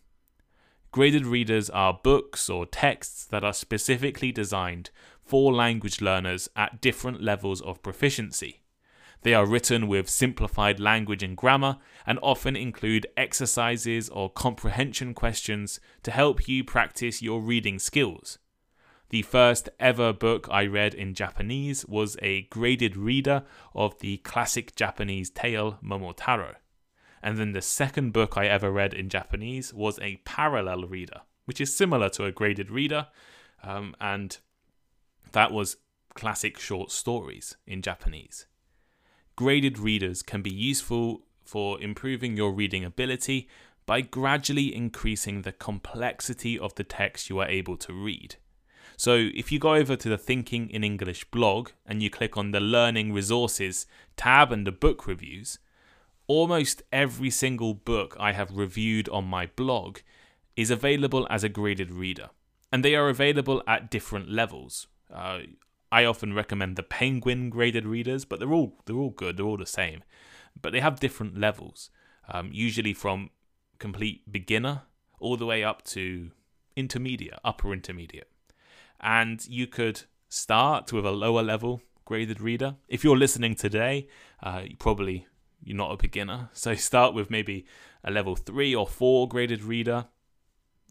Graded 0.92 1.26
readers 1.26 1.70
are 1.70 2.00
books 2.04 2.50
or 2.50 2.66
texts 2.66 3.26
that 3.26 3.44
are 3.44 3.54
specifically 3.54 4.32
designed 4.32 4.92
for 5.24 5.54
language 5.54 6.02
learners 6.02 6.50
at 6.56 6.82
different 6.82 7.22
levels 7.22 7.62
of 7.62 7.82
proficiency. 7.82 8.65
They 9.26 9.34
are 9.34 9.48
written 9.48 9.88
with 9.88 10.08
simplified 10.08 10.80
language 10.80 11.24
and 11.24 11.36
grammar 11.36 11.80
and 12.06 12.20
often 12.22 12.56
include 12.56 13.08
exercises 13.18 14.08
or 14.08 14.30
comprehension 14.30 15.16
questions 15.16 15.80
to 16.04 16.12
help 16.12 16.48
you 16.48 16.64
practice 16.64 17.24
your 17.24 17.42
reading 17.42 17.80
skills. 17.80 18.38
The 19.10 19.24
first 19.24 19.68
ever 19.80 20.14
book 20.14 20.48
I 20.52 20.68
read 20.68 20.94
in 20.94 21.16
Japanese 21.16 21.88
was 21.88 22.18
a 22.22 22.44
graded 22.52 22.96
reader 22.96 23.42
of 23.74 23.98
the 23.98 24.18
classic 24.18 24.76
Japanese 24.76 25.32
tale 25.32 25.80
Momotaro. 25.84 26.58
And 27.24 27.40
then 27.40 27.54
the 27.54 27.64
second 27.64 28.14
book 28.14 28.38
I 28.38 28.46
ever 28.46 28.72
read 28.72 28.94
in 28.94 29.10
Japanese 29.10 29.74
was 29.74 29.98
a 30.04 30.18
parallel 30.18 30.84
reader, 30.84 31.22
which 31.46 31.60
is 31.60 31.76
similar 31.76 32.10
to 32.10 32.26
a 32.26 32.32
graded 32.32 32.70
reader, 32.70 33.08
um, 33.64 33.96
and 34.00 34.38
that 35.32 35.52
was 35.52 35.78
classic 36.14 36.60
short 36.60 36.92
stories 36.92 37.58
in 37.66 37.82
Japanese 37.82 38.46
graded 39.36 39.78
readers 39.78 40.22
can 40.22 40.42
be 40.42 40.54
useful 40.54 41.22
for 41.44 41.82
improving 41.82 42.36
your 42.38 42.52
reading 42.52 42.84
ability 42.84 43.48
by 43.86 44.02
gradually 44.02 44.76
increasing 44.76 45.42
the 45.42 45.52
complexity 45.52 46.58
of 46.58 46.74
the 46.76 46.84
text 46.84 47.30
you 47.30 47.40
are 47.40 47.48
able 47.48 47.78
to 47.78 47.94
read. 47.94 48.36
So, 48.98 49.30
if 49.36 49.52
you 49.52 49.60
go 49.60 49.76
over 49.76 49.96
to 49.96 50.10
the 50.10 50.18
Thinking 50.18 50.70
in 50.70 50.84
English 50.84 51.26
blog 51.26 51.72
and 51.86 52.02
you 52.02 52.10
click 52.10 52.38
on 52.38 52.52
the 52.52 52.62
Learning 52.62 53.12
Resources 53.12 53.86
tab 54.16 54.52
and 54.52 54.66
the 54.66 54.72
book 54.72 55.06
reviews, 55.06 55.60
almost 56.28 56.82
every 56.94 57.30
single 57.30 57.74
book 57.74 58.16
I 58.20 58.32
have 58.32 58.56
reviewed 58.56 59.10
on 59.10 59.26
my 59.26 59.48
blog 59.48 60.00
is 60.56 60.72
available 60.72 61.28
as 61.30 61.44
a 61.44 61.50
graded 61.50 61.92
reader. 61.92 62.30
And 62.72 62.84
they 62.84 62.96
are 62.96 63.10
available 63.10 63.62
at 63.68 63.92
different 63.92 64.30
levels. 64.30 64.88
Uh, 65.14 65.40
I 65.92 66.06
often 66.06 66.34
recommend 66.34 66.76
the 66.76 66.84
Penguin 66.84 67.50
graded 67.50 67.86
readers, 67.86 68.26
but 68.26 68.40
they're 68.40 68.54
all 68.54 68.82
they're 68.86 68.96
all 68.96 69.12
good. 69.12 69.38
They're 69.38 69.46
all 69.46 69.58
the 69.58 69.66
same, 69.66 70.04
but 70.60 70.72
they 70.72 70.80
have 70.80 71.00
different 71.00 71.38
levels. 71.38 71.90
Um, 72.28 72.50
usually 72.52 72.94
from 72.94 73.30
complete 73.78 74.32
beginner 74.32 74.84
all 75.20 75.38
the 75.38 75.46
way 75.46 75.64
up 75.64 75.84
to 75.84 76.32
intermediate, 76.76 77.40
upper 77.44 77.72
intermediate, 77.72 78.30
and 79.00 79.46
you 79.48 79.68
could 79.68 80.04
start 80.28 80.92
with 80.92 81.06
a 81.06 81.12
lower 81.12 81.44
level 81.44 81.82
graded 82.04 82.42
reader. 82.42 82.76
If 82.88 83.04
you're 83.04 83.18
listening 83.18 83.56
today, 83.56 84.08
uh, 84.42 84.64
you 84.66 84.76
probably 84.78 85.28
you're 85.64 85.78
not 85.78 85.92
a 85.92 85.98
beginner, 85.98 86.50
so 86.54 86.76
start 86.76 87.14
with 87.14 87.30
maybe 87.30 87.66
a 88.04 88.12
level 88.12 88.36
three 88.36 88.74
or 88.76 88.88
four 88.88 89.28
graded 89.28 89.64
reader 89.64 90.08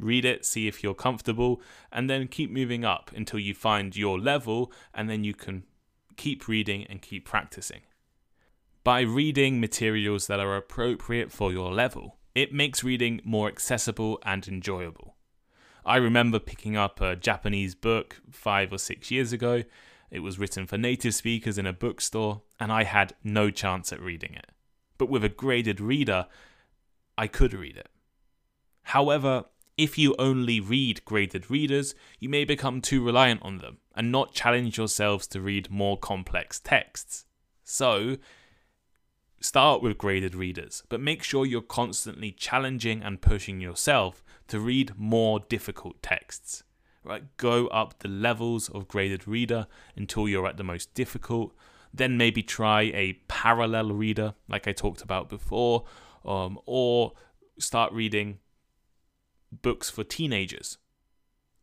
read 0.00 0.24
it, 0.24 0.44
see 0.44 0.66
if 0.66 0.82
you're 0.82 0.94
comfortable, 0.94 1.60
and 1.92 2.08
then 2.10 2.28
keep 2.28 2.50
moving 2.50 2.84
up 2.84 3.10
until 3.14 3.38
you 3.38 3.54
find 3.54 3.96
your 3.96 4.18
level, 4.18 4.72
and 4.92 5.08
then 5.08 5.24
you 5.24 5.34
can 5.34 5.64
keep 6.16 6.48
reading 6.48 6.86
and 6.88 7.02
keep 7.02 7.24
practicing. 7.24 7.82
By 8.82 9.00
reading 9.00 9.60
materials 9.60 10.26
that 10.26 10.40
are 10.40 10.56
appropriate 10.56 11.32
for 11.32 11.52
your 11.52 11.72
level, 11.72 12.18
it 12.34 12.52
makes 12.52 12.84
reading 12.84 13.20
more 13.24 13.48
accessible 13.48 14.18
and 14.24 14.46
enjoyable. 14.46 15.14
I 15.86 15.96
remember 15.96 16.38
picking 16.38 16.76
up 16.76 17.00
a 17.00 17.16
Japanese 17.16 17.74
book 17.74 18.20
five 18.30 18.72
or 18.72 18.78
six 18.78 19.10
years 19.10 19.32
ago. 19.32 19.62
It 20.10 20.20
was 20.20 20.38
written 20.38 20.66
for 20.66 20.78
native 20.78 21.14
speakers 21.14 21.58
in 21.58 21.66
a 21.66 21.72
bookstore, 21.72 22.42
and 22.58 22.72
I 22.72 22.84
had 22.84 23.14
no 23.22 23.50
chance 23.50 23.92
at 23.92 24.00
reading 24.00 24.34
it. 24.34 24.50
But 24.98 25.08
with 25.08 25.24
a 25.24 25.28
graded 25.28 25.80
reader, 25.80 26.26
I 27.16 27.26
could 27.26 27.54
read 27.54 27.76
it. 27.76 27.88
However, 28.84 29.44
if 29.76 29.98
you 29.98 30.14
only 30.18 30.60
read 30.60 31.04
graded 31.04 31.50
readers, 31.50 31.94
you 32.20 32.28
may 32.28 32.44
become 32.44 32.80
too 32.80 33.04
reliant 33.04 33.42
on 33.42 33.58
them 33.58 33.78
and 33.94 34.12
not 34.12 34.32
challenge 34.32 34.78
yourselves 34.78 35.26
to 35.28 35.40
read 35.40 35.70
more 35.70 35.96
complex 35.96 36.60
texts. 36.60 37.24
So, 37.64 38.18
start 39.40 39.82
with 39.82 39.98
graded 39.98 40.34
readers, 40.34 40.84
but 40.88 41.00
make 41.00 41.22
sure 41.22 41.44
you're 41.44 41.60
constantly 41.60 42.30
challenging 42.30 43.02
and 43.02 43.20
pushing 43.20 43.60
yourself 43.60 44.22
to 44.48 44.60
read 44.60 44.92
more 44.96 45.40
difficult 45.40 46.02
texts. 46.02 46.62
Right? 47.02 47.24
Go 47.36 47.66
up 47.68 47.98
the 47.98 48.08
levels 48.08 48.68
of 48.70 48.88
graded 48.88 49.28
reader 49.28 49.66
until 49.96 50.28
you're 50.28 50.46
at 50.46 50.56
the 50.56 50.64
most 50.64 50.94
difficult. 50.94 51.54
Then 51.92 52.16
maybe 52.16 52.42
try 52.42 52.82
a 52.82 53.14
parallel 53.28 53.92
reader, 53.92 54.34
like 54.48 54.66
I 54.66 54.72
talked 54.72 55.02
about 55.02 55.28
before, 55.28 55.84
um, 56.24 56.58
or 56.64 57.12
start 57.58 57.92
reading 57.92 58.38
books 59.62 59.90
for 59.90 60.04
teenagers 60.04 60.78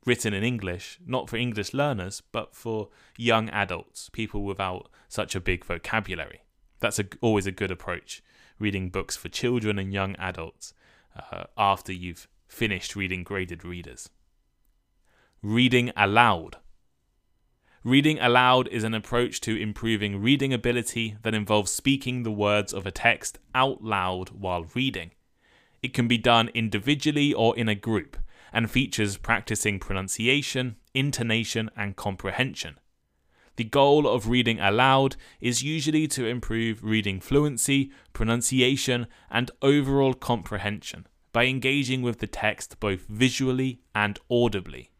written 0.05 0.33
in 0.33 0.43
English, 0.43 0.99
not 1.05 1.29
for 1.29 1.37
English 1.37 1.73
learners, 1.73 2.21
but 2.31 2.55
for 2.55 2.89
young 3.17 3.49
adults, 3.49 4.09
people 4.09 4.43
without 4.43 4.89
such 5.07 5.35
a 5.35 5.39
big 5.39 5.63
vocabulary. 5.63 6.41
That's 6.79 6.99
a, 6.99 7.05
always 7.21 7.45
a 7.45 7.51
good 7.51 7.71
approach, 7.71 8.23
reading 8.57 8.89
books 8.89 9.15
for 9.15 9.29
children 9.29 9.77
and 9.77 9.93
young 9.93 10.15
adults 10.15 10.73
uh, 11.15 11.43
after 11.57 11.93
you've 11.93 12.27
finished 12.47 12.95
reading 12.95 13.23
graded 13.23 13.63
readers. 13.63 14.09
Reading 15.43 15.91
aloud. 15.95 16.57
Reading 17.83 18.19
aloud 18.19 18.67
is 18.67 18.83
an 18.83 18.93
approach 18.93 19.41
to 19.41 19.59
improving 19.59 20.21
reading 20.21 20.53
ability 20.53 21.17
that 21.23 21.33
involves 21.33 21.71
speaking 21.71 22.21
the 22.21 22.31
words 22.31 22.73
of 22.73 22.85
a 22.85 22.91
text 22.91 23.39
out 23.55 23.83
loud 23.83 24.29
while 24.29 24.65
reading. 24.75 25.11
It 25.81 25.93
can 25.93 26.07
be 26.07 26.17
done 26.17 26.49
individually 26.53 27.33
or 27.33 27.57
in 27.57 27.67
a 27.67 27.75
group 27.75 28.17
and 28.53 28.69
features 28.69 29.17
practicing 29.17 29.79
pronunciation, 29.79 30.75
intonation, 30.93 31.71
and 31.75 31.95
comprehension. 31.95 32.77
The 33.55 33.63
goal 33.63 34.07
of 34.07 34.29
reading 34.29 34.59
aloud 34.59 35.15
is 35.39 35.63
usually 35.63 36.07
to 36.09 36.25
improve 36.25 36.83
reading 36.83 37.19
fluency, 37.19 37.91
pronunciation, 38.13 39.07
and 39.29 39.51
overall 39.61 40.13
comprehension 40.13 41.07
by 41.33 41.45
engaging 41.45 42.01
with 42.01 42.19
the 42.19 42.27
text 42.27 42.79
both 42.79 43.05
visually 43.07 43.81
and 43.95 44.19
audibly. 44.29 44.91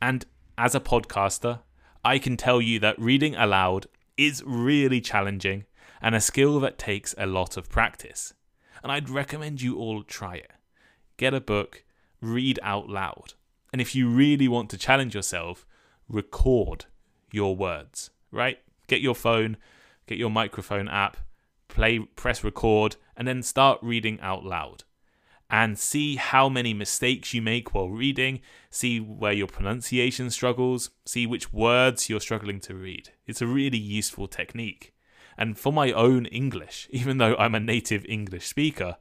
And 0.00 0.24
as 0.56 0.74
a 0.74 0.80
podcaster, 0.80 1.60
I 2.04 2.18
can 2.18 2.36
tell 2.36 2.60
you 2.60 2.78
that 2.80 2.98
reading 2.98 3.34
aloud 3.34 3.86
is 4.16 4.42
really 4.46 5.00
challenging 5.00 5.64
and 6.00 6.14
a 6.14 6.20
skill 6.20 6.60
that 6.60 6.78
takes 6.78 7.14
a 7.18 7.26
lot 7.26 7.56
of 7.56 7.68
practice. 7.68 8.34
And 8.82 8.92
I'd 8.92 9.10
recommend 9.10 9.62
you 9.62 9.76
all 9.76 10.02
try 10.02 10.36
it. 10.36 10.52
Get 11.16 11.34
a 11.34 11.40
book, 11.40 11.84
read 12.20 12.58
out 12.62 12.88
loud. 12.88 13.34
And 13.72 13.80
if 13.80 13.94
you 13.94 14.08
really 14.08 14.48
want 14.48 14.70
to 14.70 14.78
challenge 14.78 15.14
yourself, 15.14 15.66
record 16.08 16.86
your 17.30 17.54
words, 17.54 18.10
right? 18.30 18.58
Get 18.86 19.00
your 19.00 19.14
phone, 19.14 19.56
get 20.06 20.18
your 20.18 20.30
microphone 20.30 20.88
app, 20.88 21.18
play 21.68 21.98
press 21.98 22.42
record 22.42 22.96
and 23.16 23.28
then 23.28 23.42
start 23.42 23.78
reading 23.82 24.18
out 24.20 24.44
loud 24.44 24.84
and 25.50 25.78
see 25.78 26.16
how 26.16 26.48
many 26.48 26.74
mistakes 26.74 27.32
you 27.32 27.40
make 27.40 27.74
while 27.74 27.88
reading, 27.88 28.40
see 28.70 29.00
where 29.00 29.32
your 29.32 29.46
pronunciation 29.46 30.30
struggles, 30.30 30.90
see 31.06 31.26
which 31.26 31.52
words 31.52 32.08
you're 32.08 32.20
struggling 32.20 32.60
to 32.60 32.74
read. 32.74 33.10
It's 33.26 33.40
a 33.40 33.46
really 33.46 33.78
useful 33.78 34.28
technique. 34.28 34.92
And 35.38 35.56
for 35.56 35.72
my 35.72 35.92
own 35.92 36.26
English, 36.26 36.88
even 36.90 37.18
though 37.18 37.36
I'm 37.36 37.54
a 37.54 37.60
native 37.60 38.04
English 38.06 38.46
speaker, 38.46 38.96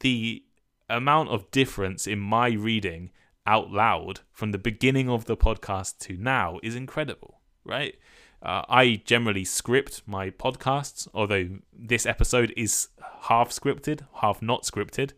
the 0.00 0.44
amount 0.88 1.30
of 1.30 1.50
difference 1.50 2.06
in 2.06 2.18
my 2.18 2.50
reading 2.50 3.10
out 3.46 3.70
loud 3.70 4.20
from 4.30 4.52
the 4.52 4.58
beginning 4.58 5.08
of 5.08 5.24
the 5.24 5.36
podcast 5.36 5.98
to 5.98 6.16
now 6.18 6.60
is 6.62 6.76
incredible, 6.76 7.40
right? 7.64 7.96
Uh, 8.42 8.62
I 8.68 9.02
generally 9.04 9.44
script 9.44 10.02
my 10.06 10.30
podcasts, 10.30 11.08
although 11.12 11.48
this 11.72 12.06
episode 12.06 12.52
is 12.56 12.88
half 13.22 13.50
scripted, 13.50 14.02
half 14.16 14.42
not 14.42 14.62
scripted. 14.62 15.12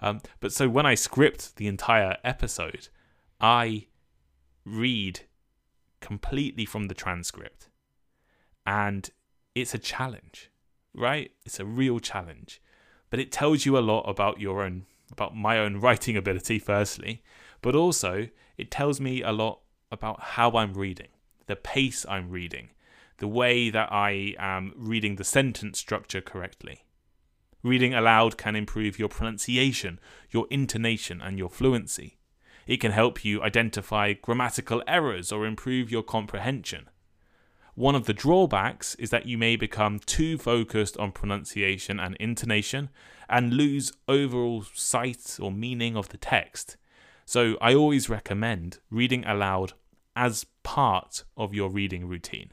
Um, 0.00 0.20
but 0.40 0.52
so 0.52 0.68
when 0.68 0.86
I 0.86 0.94
script 0.94 1.56
the 1.56 1.68
entire 1.68 2.16
episode, 2.24 2.88
I 3.40 3.86
read 4.64 5.20
completely 6.00 6.64
from 6.64 6.86
the 6.88 6.94
transcript. 6.94 7.68
And 8.66 9.10
it's 9.54 9.74
a 9.74 9.78
challenge, 9.78 10.50
right? 10.94 11.30
It's 11.44 11.60
a 11.60 11.64
real 11.64 12.00
challenge. 12.00 12.60
But 13.10 13.20
it 13.20 13.30
tells 13.30 13.64
you 13.64 13.78
a 13.78 13.80
lot 13.80 14.02
about 14.02 14.40
your 14.40 14.62
own, 14.62 14.86
about 15.12 15.36
my 15.36 15.58
own 15.58 15.76
writing 15.80 16.16
ability, 16.16 16.58
firstly, 16.58 17.22
but 17.62 17.74
also 17.74 18.28
it 18.56 18.70
tells 18.70 19.00
me 19.00 19.22
a 19.22 19.32
lot 19.32 19.60
about 19.90 20.20
how 20.20 20.50
I'm 20.52 20.74
reading, 20.74 21.08
the 21.46 21.56
pace 21.56 22.04
I'm 22.08 22.30
reading, 22.30 22.70
the 23.18 23.28
way 23.28 23.70
that 23.70 23.92
I 23.92 24.34
am 24.38 24.72
reading 24.76 25.16
the 25.16 25.24
sentence 25.24 25.78
structure 25.78 26.20
correctly. 26.20 26.84
Reading 27.62 27.94
aloud 27.94 28.36
can 28.36 28.56
improve 28.56 28.98
your 28.98 29.08
pronunciation, 29.08 29.98
your 30.30 30.46
intonation, 30.50 31.22
and 31.22 31.38
your 31.38 31.48
fluency. 31.48 32.18
It 32.66 32.78
can 32.78 32.92
help 32.92 33.24
you 33.24 33.42
identify 33.42 34.12
grammatical 34.14 34.82
errors 34.86 35.32
or 35.32 35.46
improve 35.46 35.90
your 35.90 36.02
comprehension. 36.02 36.88
One 37.74 37.94
of 37.94 38.06
the 38.06 38.12
drawbacks 38.12 38.94
is 38.96 39.10
that 39.10 39.26
you 39.26 39.36
may 39.36 39.56
become 39.56 39.98
too 39.98 40.38
focused 40.38 40.96
on 40.96 41.12
pronunciation 41.12 41.98
and 41.98 42.16
intonation 42.16 42.90
and 43.28 43.54
lose 43.54 43.92
overall 44.06 44.64
sight 44.74 45.38
or 45.40 45.50
meaning 45.50 45.96
of 45.96 46.10
the 46.10 46.16
text. 46.18 46.76
So, 47.26 47.56
I 47.60 47.74
always 47.74 48.08
recommend 48.08 48.78
reading 48.90 49.24
aloud 49.24 49.72
as 50.14 50.46
part 50.62 51.24
of 51.36 51.54
your 51.54 51.70
reading 51.70 52.06
routine. 52.06 52.52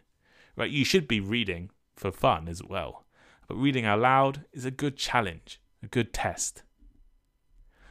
Right? 0.55 0.71
You 0.71 0.85
should 0.85 1.07
be 1.07 1.19
reading 1.19 1.71
for 1.95 2.11
fun 2.11 2.47
as 2.47 2.63
well 2.63 3.05
but 3.51 3.57
reading 3.57 3.85
aloud 3.85 4.45
is 4.53 4.63
a 4.63 4.71
good 4.71 4.95
challenge, 4.95 5.59
a 5.83 5.87
good 5.87 6.13
test. 6.13 6.63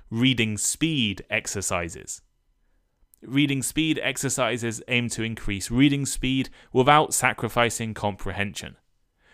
Reading 0.08 0.56
speed 0.56 1.22
exercises. 1.28 2.22
Reading 3.22 3.62
speed 3.62 4.00
exercises 4.02 4.82
aim 4.88 5.10
to 5.10 5.22
increase 5.22 5.70
reading 5.70 6.06
speed 6.06 6.48
without 6.72 7.12
sacrificing 7.12 7.92
comprehension. 7.92 8.76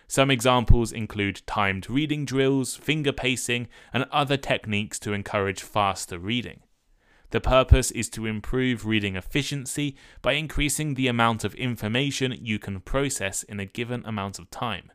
Some 0.09 0.29
examples 0.29 0.91
include 0.91 1.43
timed 1.47 1.89
reading 1.89 2.25
drills, 2.25 2.75
finger 2.75 3.13
pacing, 3.13 3.69
and 3.93 4.07
other 4.11 4.37
techniques 4.37 4.99
to 5.01 5.13
encourage 5.13 5.63
faster 5.63 6.19
reading. 6.19 6.61
The 7.31 7.41
purpose 7.41 7.93
is 7.93 8.09
to 8.11 8.27
improve 8.27 8.87
reading 8.87 9.15
efficiency 9.15 9.97
by 10.21 10.33
increasing 10.33 10.95
the 10.95 11.07
amount 11.07 11.45
of 11.45 11.55
information 11.55 12.37
you 12.41 12.59
can 12.59 12.81
process 12.81 13.45
in 13.45 13.61
a 13.61 13.67
given 13.67 14.05
amount 14.05 14.41
of 14.41 14.51
time. 14.51 14.91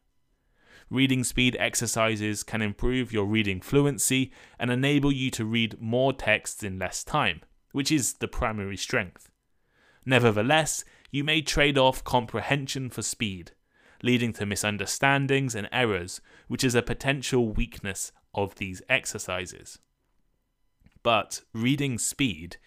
Reading 0.90 1.24
speed 1.24 1.56
exercises 1.60 2.44
can 2.44 2.62
improve 2.62 3.14
your 3.14 3.26
reading 3.26 3.62
fluency 3.62 4.34
and 4.60 4.70
enable 4.70 5.14
you 5.14 5.32
to 5.32 5.46
read 5.46 5.80
more 5.80 6.12
texts 6.12 6.64
in 6.64 6.78
less 6.78 7.06
time, 7.06 7.42
which 7.72 7.92
is 7.92 8.14
the 8.14 8.28
primary 8.28 8.78
strength. 8.78 9.30
Nevertheless, 10.06 10.84
you 11.12 11.24
may 11.24 11.42
trade 11.42 11.78
off 11.78 12.04
comprehension 12.04 12.90
for 12.90 13.02
speed, 13.02 13.52
leading 14.02 14.34
to 14.34 14.46
misunderstandings 14.46 15.56
and 15.56 15.70
errors, 15.72 16.22
which 16.48 16.64
is 16.64 16.76
a 16.76 16.82
potential 16.82 17.50
weakness 17.50 18.12
of 18.34 18.56
these 18.56 18.82
exercises. 18.90 19.80
But 21.04 21.42
reading 21.54 21.98
speed 21.98 22.58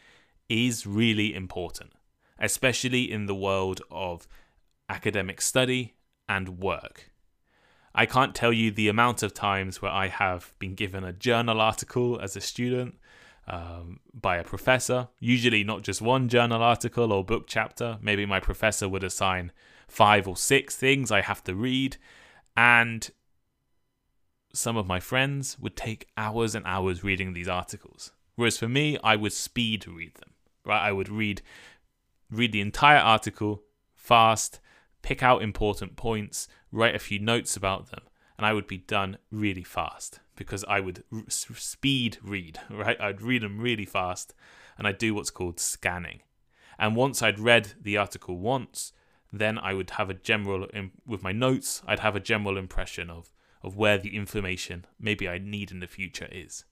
is 0.48 0.86
really 0.86 1.34
important, 1.34 1.92
especially 2.38 3.10
in 3.10 3.26
the 3.26 3.34
world 3.34 3.80
of 3.90 4.28
academic 4.88 5.40
study 5.40 5.94
and 6.28 6.58
work. 6.60 7.10
I 7.94 8.06
can't 8.06 8.34
tell 8.34 8.52
you 8.52 8.70
the 8.70 8.88
amount 8.88 9.22
of 9.22 9.32
times 9.32 9.80
where 9.80 9.92
I 9.92 10.08
have 10.08 10.52
been 10.58 10.74
given 10.74 11.04
a 11.04 11.12
journal 11.12 11.60
article 11.60 12.20
as 12.20 12.36
a 12.36 12.40
student 12.40 12.96
um, 13.46 14.00
by 14.12 14.36
a 14.36 14.44
professor, 14.44 15.08
usually 15.18 15.64
not 15.64 15.82
just 15.82 16.00
one 16.00 16.28
journal 16.28 16.62
article 16.62 17.12
or 17.12 17.24
book 17.24 17.44
chapter. 17.46 17.98
Maybe 18.00 18.24
my 18.26 18.40
professor 18.40 18.88
would 18.88 19.04
assign 19.04 19.52
five 19.86 20.26
or 20.26 20.36
six 20.36 20.76
things 20.76 21.10
I 21.10 21.20
have 21.20 21.44
to 21.44 21.54
read, 21.54 21.96
and 22.56 23.10
some 24.52 24.76
of 24.76 24.86
my 24.86 25.00
friends 25.00 25.58
would 25.58 25.76
take 25.76 26.08
hours 26.16 26.54
and 26.54 26.64
hours 26.66 27.04
reading 27.04 27.32
these 27.32 27.48
articles. 27.48 28.12
Whereas 28.36 28.58
for 28.58 28.68
me, 28.68 28.98
I 29.04 29.16
would 29.16 29.32
speed 29.32 29.86
read 29.86 30.14
them. 30.14 30.30
Right, 30.64 30.88
I 30.88 30.92
would 30.92 31.08
read 31.08 31.42
read 32.30 32.52
the 32.52 32.60
entire 32.62 32.98
article 32.98 33.62
fast, 33.94 34.58
pick 35.02 35.22
out 35.22 35.42
important 35.42 35.94
points, 35.94 36.48
write 36.72 36.94
a 36.94 36.98
few 36.98 37.18
notes 37.18 37.56
about 37.56 37.90
them, 37.90 38.00
and 38.38 38.46
I 38.46 38.54
would 38.54 38.66
be 38.66 38.78
done 38.78 39.18
really 39.30 39.62
fast 39.62 40.20
because 40.36 40.64
I 40.68 40.80
would 40.80 41.04
speed 41.28 42.18
read, 42.22 42.60
right? 42.70 43.00
I'd 43.00 43.22
read 43.22 43.42
them 43.42 43.60
really 43.60 43.84
fast 43.84 44.34
and 44.76 44.86
I'd 44.86 44.98
do 44.98 45.14
what's 45.14 45.30
called 45.30 45.60
scanning. 45.60 46.20
And 46.78 46.96
once 46.96 47.22
I'd 47.22 47.38
read 47.38 47.72
the 47.80 47.96
article 47.96 48.38
once, 48.38 48.92
then 49.32 49.58
I 49.58 49.74
would 49.74 49.90
have 49.90 50.10
a 50.10 50.14
general, 50.14 50.66
with 51.06 51.22
my 51.22 51.32
notes, 51.32 51.82
I'd 51.86 52.00
have 52.00 52.16
a 52.16 52.20
general 52.20 52.56
impression 52.56 53.10
of, 53.10 53.32
of 53.62 53.76
where 53.76 53.98
the 53.98 54.16
information 54.16 54.84
maybe 54.98 55.28
I 55.28 55.38
need 55.38 55.70
in 55.70 55.80
the 55.80 55.86
future 55.86 56.28
is. 56.30 56.64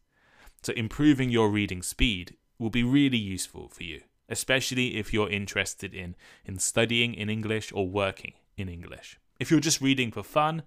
So 0.62 0.72
improving 0.74 1.30
your 1.30 1.50
reading 1.50 1.82
speed 1.82 2.36
will 2.58 2.70
be 2.70 2.84
really 2.84 3.18
useful 3.18 3.68
for 3.68 3.82
you, 3.82 4.02
especially 4.28 4.96
if 4.96 5.12
you're 5.12 5.30
interested 5.30 5.94
in, 5.94 6.14
in 6.44 6.58
studying 6.58 7.14
in 7.14 7.28
English 7.28 7.72
or 7.72 7.88
working 7.88 8.34
in 8.56 8.68
English. 8.68 9.18
If 9.40 9.50
you're 9.50 9.60
just 9.60 9.80
reading 9.80 10.12
for 10.12 10.22
fun, 10.22 10.62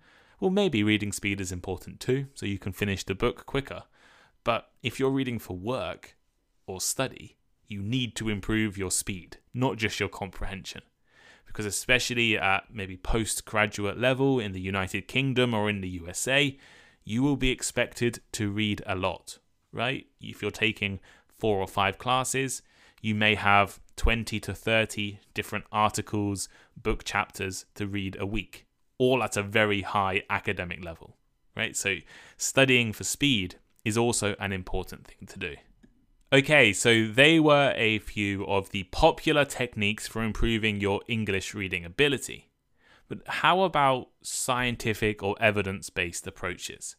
well, 0.45 0.51
maybe 0.51 0.84
reading 0.84 1.12
speed 1.12 1.41
is 1.41 1.51
important 1.51 1.99
too, 1.99 2.27
so 2.36 2.45
you 2.45 2.60
can 2.60 2.71
finish 2.71 3.03
the 3.03 3.15
book 3.15 3.47
quicker. 3.47 3.81
But 4.43 4.69
if 4.84 4.99
you're 4.99 5.10
reading 5.10 5.39
for 5.39 5.58
work 5.58 6.15
or 6.67 6.79
study, 6.79 7.38
you 7.67 7.81
need 7.81 8.15
to 8.17 8.29
improve 8.29 8.77
your 8.77 8.91
speed, 8.91 9.38
not 9.55 9.77
just 9.77 9.99
your 9.99 10.08
comprehension. 10.08 10.84
Because, 11.47 11.65
especially 11.65 12.38
at 12.38 12.65
maybe 12.71 12.95
postgraduate 12.95 13.97
level 13.97 14.39
in 14.39 14.51
the 14.51 14.62
United 14.62 15.08
Kingdom 15.08 15.55
or 15.55 15.67
in 15.67 15.81
the 15.81 15.89
USA, 15.89 16.55
you 17.03 17.23
will 17.23 17.38
be 17.38 17.49
expected 17.49 18.19
to 18.34 18.51
read 18.51 18.84
a 18.86 18.93
lot, 18.93 19.39
right? 19.71 20.05
If 20.21 20.43
you're 20.43 20.51
taking 20.51 20.99
four 21.27 21.58
or 21.58 21.67
five 21.67 21.97
classes, 21.97 22.62
you 23.01 23.15
may 23.15 23.34
have 23.34 23.79
20 23.95 24.39
to 24.41 24.53
30 24.53 25.17
different 25.34 25.65
articles, 25.71 26.47
book 26.77 27.03
chapters 27.03 27.65
to 27.73 27.88
read 27.88 28.15
a 28.19 28.27
week 28.27 28.64
all 28.97 29.23
at 29.23 29.38
a 29.38 29.43
very 29.43 29.81
high 29.81 30.23
academic 30.29 30.84
level, 30.84 31.17
right? 31.55 31.75
So 31.75 31.97
studying 32.38 32.93
for 32.93 33.03
speed 33.03 33.55
is 33.84 33.97
also 33.97 34.36
an 34.39 34.51
important 34.51 35.05
thing 35.05 35.27
to 35.27 35.39
do. 35.39 35.55
Okay, 36.34 36.73
so 36.73 37.08
they 37.08 37.39
were 37.39 37.71
a 37.75 37.99
few 37.99 38.45
of 38.47 38.71
the 38.71 38.84
popular 38.84 39.45
techniques 39.45 40.08
for 40.08 40.23
improving 40.23 40.81
your 40.81 41.01
English 41.08 41.53
reading 41.53 41.86
ability. 41.86 42.49
But 43.08 43.19
how 43.27 43.62
about 43.62 44.10
scientific 44.23 45.21
or 45.21 45.36
evidence 45.39 45.89
based 45.89 46.25
approaches? 46.25 46.95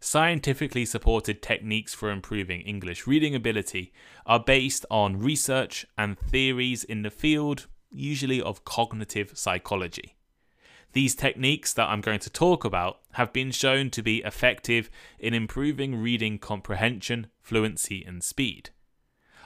Scientifically 0.00 0.86
supported 0.86 1.42
techniques 1.42 1.92
for 1.92 2.10
improving 2.10 2.62
English 2.62 3.06
reading 3.06 3.34
ability 3.34 3.92
are 4.24 4.40
based 4.40 4.86
on 4.90 5.18
research 5.20 5.84
and 5.98 6.18
theories 6.18 6.82
in 6.82 7.02
the 7.02 7.10
field, 7.10 7.66
usually 7.90 8.40
of 8.40 8.64
cognitive 8.64 9.36
psychology. 9.36 10.16
These 10.92 11.14
techniques 11.14 11.72
that 11.74 11.88
I'm 11.88 12.00
going 12.00 12.18
to 12.20 12.30
talk 12.30 12.64
about 12.64 12.98
have 13.12 13.32
been 13.32 13.52
shown 13.52 13.90
to 13.90 14.02
be 14.02 14.18
effective 14.18 14.90
in 15.18 15.34
improving 15.34 15.96
reading 15.96 16.38
comprehension, 16.38 17.28
fluency, 17.40 18.04
and 18.04 18.24
speed. 18.24 18.70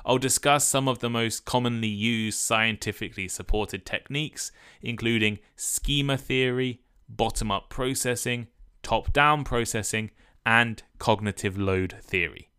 I'll 0.06 0.18
discuss 0.18 0.66
some 0.66 0.88
of 0.88 0.98
the 0.98 1.10
most 1.10 1.44
commonly 1.44 1.88
used 1.88 2.38
scientifically 2.38 3.28
supported 3.28 3.86
techniques, 3.86 4.52
including 4.82 5.38
schema 5.56 6.16
theory, 6.16 6.80
bottom 7.08 7.50
up 7.50 7.70
processing, 7.70 8.48
top 8.82 9.12
down 9.12 9.44
processing, 9.44 10.10
and 10.44 10.82
cognitive 10.98 11.58
load 11.58 11.96
theory. 12.02 12.50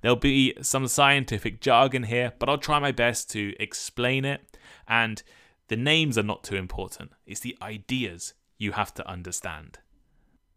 There'll 0.00 0.16
be 0.16 0.54
some 0.62 0.86
scientific 0.88 1.60
jargon 1.60 2.04
here, 2.04 2.32
but 2.38 2.48
I'll 2.48 2.58
try 2.58 2.78
my 2.78 2.92
best 2.92 3.30
to 3.30 3.54
explain 3.60 4.24
it. 4.24 4.56
And 4.88 5.22
the 5.70 5.76
names 5.76 6.18
are 6.18 6.24
not 6.24 6.42
too 6.42 6.56
important, 6.56 7.12
it's 7.26 7.38
the 7.38 7.56
ideas 7.62 8.34
you 8.58 8.72
have 8.72 8.92
to 8.92 9.08
understand. 9.08 9.78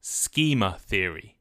Schema 0.01 0.79
theory. 0.79 1.37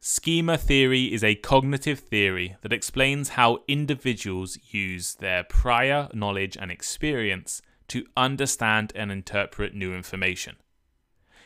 Schema 0.00 0.58
theory 0.58 1.10
is 1.10 1.24
a 1.24 1.34
cognitive 1.34 1.98
theory 1.98 2.56
that 2.60 2.72
explains 2.74 3.30
how 3.30 3.60
individuals 3.66 4.58
use 4.70 5.14
their 5.14 5.44
prior 5.44 6.10
knowledge 6.12 6.58
and 6.60 6.70
experience 6.70 7.62
to 7.88 8.04
understand 8.18 8.92
and 8.94 9.10
interpret 9.10 9.74
new 9.74 9.94
information. 9.94 10.56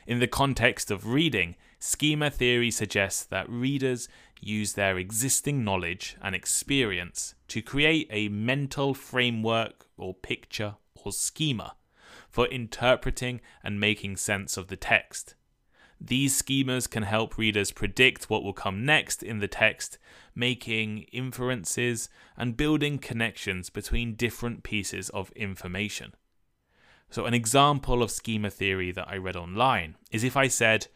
In 0.09 0.19
the 0.19 0.27
context 0.27 0.91
of 0.91 1.07
reading, 1.07 1.55
schema 1.79 2.31
theory 2.31 2.73
suggests 2.73 3.23
that 3.27 3.49
readers 3.49 4.09
use 4.41 4.73
their 4.73 4.99
existing 4.99 5.63
knowledge 5.63 6.17
and 6.21 6.35
experience 6.35 7.37
to 7.47 7.63
create 7.63 8.09
a 8.11 8.29
mental 8.29 8.93
framework 8.93 9.87
or 9.97 10.15
picture 10.15 10.75
or 11.05 11.12
schema 11.12 11.75
for 12.29 12.47
interpreting 12.47 13.41
and 13.62 13.79
making 13.79 14.17
sense 14.17 14.57
of 14.57 14.69
the 14.69 14.77
text. 14.77 15.35
These 16.01 16.43
schemas 16.43 16.91
can 16.91 17.05
help 17.05 17.38
readers 17.38 17.71
predict 17.71 18.29
what 18.29 18.43
will 18.43 18.53
come 18.53 18.85
next 18.85 19.23
in 19.23 19.38
the 19.38 19.47
text, 19.47 19.99
making 20.35 21.07
inferences 21.12 22.09
and 22.37 22.57
building 22.57 22.99
connections 22.99 23.71
between 23.71 24.15
different 24.15 24.65
pieces 24.65 25.11
of 25.11 25.31
information. 25.33 26.15
So, 27.09 27.27
an 27.27 27.35
example 27.35 28.03
of 28.03 28.11
schema 28.11 28.51
theory 28.51 28.91
that 28.91 29.07
I 29.07 29.17
read 29.17 29.37
online 29.37 29.97
is 30.11 30.25
if 30.25 30.37
I 30.37 30.49
said, 30.49 30.88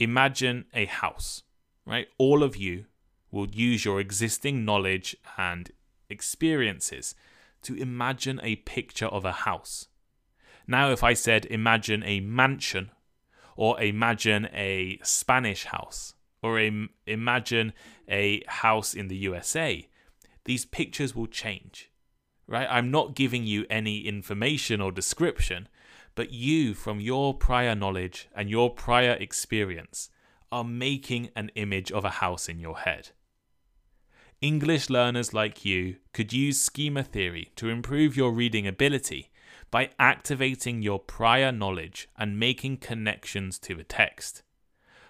Imagine 0.00 0.64
a 0.72 0.86
house, 0.86 1.42
right? 1.84 2.08
All 2.16 2.42
of 2.42 2.56
you 2.56 2.86
will 3.30 3.50
use 3.50 3.84
your 3.84 4.00
existing 4.00 4.64
knowledge 4.64 5.14
and 5.36 5.70
experiences 6.08 7.14
to 7.62 7.74
imagine 7.74 8.40
a 8.42 8.56
picture 8.56 9.06
of 9.06 9.24
a 9.24 9.32
house. 9.32 9.88
Now, 10.66 10.90
if 10.90 11.02
I 11.02 11.14
said, 11.14 11.46
Imagine 11.46 12.02
a 12.04 12.20
mansion, 12.20 12.90
or 13.56 13.80
imagine 13.80 14.48
a 14.52 14.98
Spanish 15.02 15.64
house, 15.64 16.14
or 16.42 16.60
imagine 17.06 17.72
a 18.08 18.42
house 18.46 18.94
in 18.94 19.08
the 19.08 19.16
USA, 19.16 19.86
these 20.44 20.64
pictures 20.64 21.14
will 21.14 21.26
change 21.26 21.90
right? 22.50 22.66
I'm 22.68 22.90
not 22.90 23.14
giving 23.14 23.46
you 23.46 23.64
any 23.70 24.00
information 24.00 24.80
or 24.80 24.92
description, 24.92 25.68
but 26.16 26.32
you, 26.32 26.74
from 26.74 27.00
your 27.00 27.32
prior 27.32 27.74
knowledge 27.74 28.28
and 28.34 28.50
your 28.50 28.68
prior 28.68 29.12
experience, 29.12 30.10
are 30.52 30.64
making 30.64 31.30
an 31.36 31.50
image 31.54 31.92
of 31.92 32.04
a 32.04 32.10
house 32.10 32.48
in 32.48 32.58
your 32.58 32.78
head. 32.78 33.10
English 34.40 34.88
learners 34.88 35.34
like 35.34 35.66
you 35.66 35.96
could 36.14 36.32
use 36.32 36.58
schema 36.58 37.02
theory 37.02 37.52
to 37.56 37.68
improve 37.68 38.16
your 38.16 38.32
reading 38.32 38.66
ability 38.66 39.30
by 39.70 39.90
activating 39.98 40.80
your 40.80 40.98
prior 40.98 41.52
knowledge 41.52 42.08
and 42.16 42.40
making 42.40 42.78
connections 42.78 43.58
to 43.58 43.74
the 43.74 43.84
text. 43.84 44.42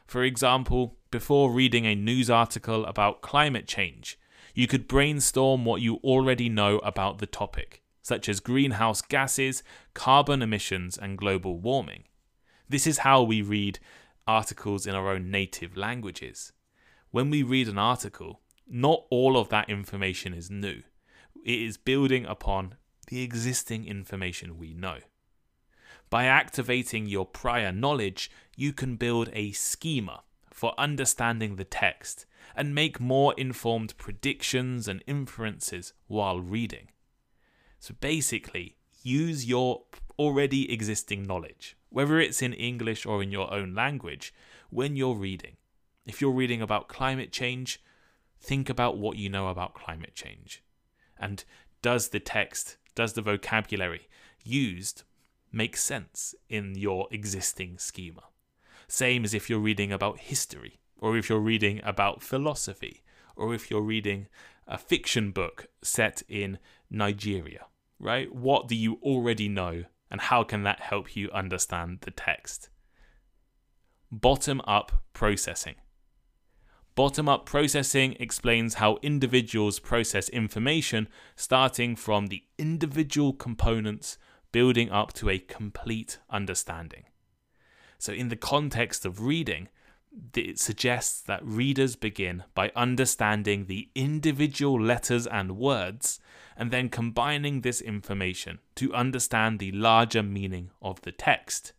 For 0.04 0.24
example, 0.24 0.96
before 1.12 1.52
reading 1.52 1.86
a 1.86 1.94
news 1.94 2.28
article 2.28 2.84
about 2.86 3.20
climate 3.20 3.68
change, 3.68 4.18
you 4.52 4.66
could 4.66 4.88
brainstorm 4.88 5.64
what 5.64 5.80
you 5.80 5.96
already 6.02 6.48
know 6.48 6.78
about 6.78 7.18
the 7.18 7.26
topic, 7.26 7.82
such 8.02 8.28
as 8.28 8.40
greenhouse 8.40 9.00
gases, 9.00 9.62
carbon 9.94 10.42
emissions, 10.42 10.98
and 10.98 11.16
global 11.16 11.56
warming. 11.56 12.02
This 12.68 12.84
is 12.84 12.98
how 12.98 13.22
we 13.22 13.42
read 13.42 13.78
articles 14.26 14.88
in 14.88 14.96
our 14.96 15.08
own 15.08 15.30
native 15.30 15.76
languages. 15.76 16.52
When 17.12 17.30
we 17.30 17.44
read 17.44 17.68
an 17.68 17.78
article, 17.78 18.40
not 18.70 19.04
all 19.10 19.36
of 19.36 19.48
that 19.48 19.68
information 19.68 20.32
is 20.32 20.50
new. 20.50 20.82
It 21.44 21.60
is 21.60 21.76
building 21.76 22.24
upon 22.24 22.76
the 23.08 23.22
existing 23.22 23.86
information 23.86 24.58
we 24.58 24.72
know. 24.72 24.98
By 26.08 26.24
activating 26.24 27.06
your 27.06 27.26
prior 27.26 27.72
knowledge, 27.72 28.30
you 28.56 28.72
can 28.72 28.96
build 28.96 29.30
a 29.32 29.52
schema 29.52 30.22
for 30.52 30.74
understanding 30.78 31.56
the 31.56 31.64
text 31.64 32.26
and 32.54 32.74
make 32.74 33.00
more 33.00 33.34
informed 33.36 33.96
predictions 33.96 34.86
and 34.88 35.02
inferences 35.06 35.92
while 36.06 36.40
reading. 36.40 36.88
So 37.78 37.94
basically, 38.00 38.76
use 39.02 39.46
your 39.46 39.82
already 40.18 40.70
existing 40.72 41.22
knowledge, 41.22 41.76
whether 41.88 42.20
it's 42.20 42.42
in 42.42 42.52
English 42.52 43.06
or 43.06 43.22
in 43.22 43.30
your 43.30 43.52
own 43.52 43.74
language, 43.74 44.34
when 44.68 44.96
you're 44.96 45.14
reading. 45.14 45.56
If 46.06 46.20
you're 46.20 46.30
reading 46.30 46.60
about 46.60 46.88
climate 46.88 47.32
change, 47.32 47.80
think 48.40 48.68
about 48.68 48.98
what 48.98 49.16
you 49.16 49.28
know 49.28 49.48
about 49.48 49.74
climate 49.74 50.14
change. 50.14 50.62
And 51.18 51.44
does 51.82 52.08
the 52.08 52.20
text, 52.20 52.76
does 52.94 53.12
the 53.12 53.22
vocabulary 53.22 54.08
used 54.42 55.02
make 55.52 55.76
sense 55.76 56.34
in 56.48 56.74
your 56.76 57.08
existing 57.10 57.78
schema? 57.78 58.22
Same 58.88 59.24
as 59.24 59.34
if 59.34 59.48
you're 59.48 59.58
reading 59.58 59.92
about 59.92 60.18
history 60.18 60.80
or 61.00 61.16
if 61.16 61.28
you're 61.28 61.40
reading 61.40 61.80
about 61.82 62.22
philosophy, 62.22 63.02
or 63.34 63.54
if 63.54 63.70
you're 63.70 63.80
reading 63.80 64.28
a 64.68 64.76
fiction 64.76 65.30
book 65.30 65.66
set 65.82 66.22
in 66.28 66.58
Nigeria, 66.90 67.66
right? 67.98 68.32
What 68.34 68.68
do 68.68 68.76
you 68.76 68.98
already 69.02 69.48
know, 69.48 69.84
and 70.10 70.20
how 70.20 70.44
can 70.44 70.62
that 70.64 70.80
help 70.80 71.16
you 71.16 71.30
understand 71.32 72.02
the 72.02 72.10
text? 72.10 72.68
Bottom 74.12 74.60
up 74.66 75.02
processing. 75.12 75.76
Bottom 77.00 77.30
up 77.30 77.46
processing 77.46 78.14
explains 78.20 78.74
how 78.74 78.98
individuals 79.00 79.78
process 79.78 80.28
information 80.28 81.08
starting 81.34 81.96
from 81.96 82.26
the 82.26 82.44
individual 82.58 83.32
components 83.32 84.18
building 84.52 84.90
up 84.90 85.14
to 85.14 85.30
a 85.30 85.38
complete 85.38 86.18
understanding. 86.28 87.04
So, 87.96 88.12
in 88.12 88.28
the 88.28 88.36
context 88.36 89.06
of 89.06 89.22
reading, 89.22 89.68
it 90.36 90.58
suggests 90.58 91.22
that 91.22 91.42
readers 91.42 91.96
begin 91.96 92.44
by 92.54 92.70
understanding 92.76 93.64
the 93.64 93.88
individual 93.94 94.78
letters 94.78 95.26
and 95.26 95.56
words 95.56 96.20
and 96.54 96.70
then 96.70 96.90
combining 96.90 97.62
this 97.62 97.80
information 97.80 98.58
to 98.74 98.92
understand 98.92 99.58
the 99.58 99.72
larger 99.72 100.22
meaning 100.22 100.68
of 100.82 101.00
the 101.00 101.12
text. 101.12 101.72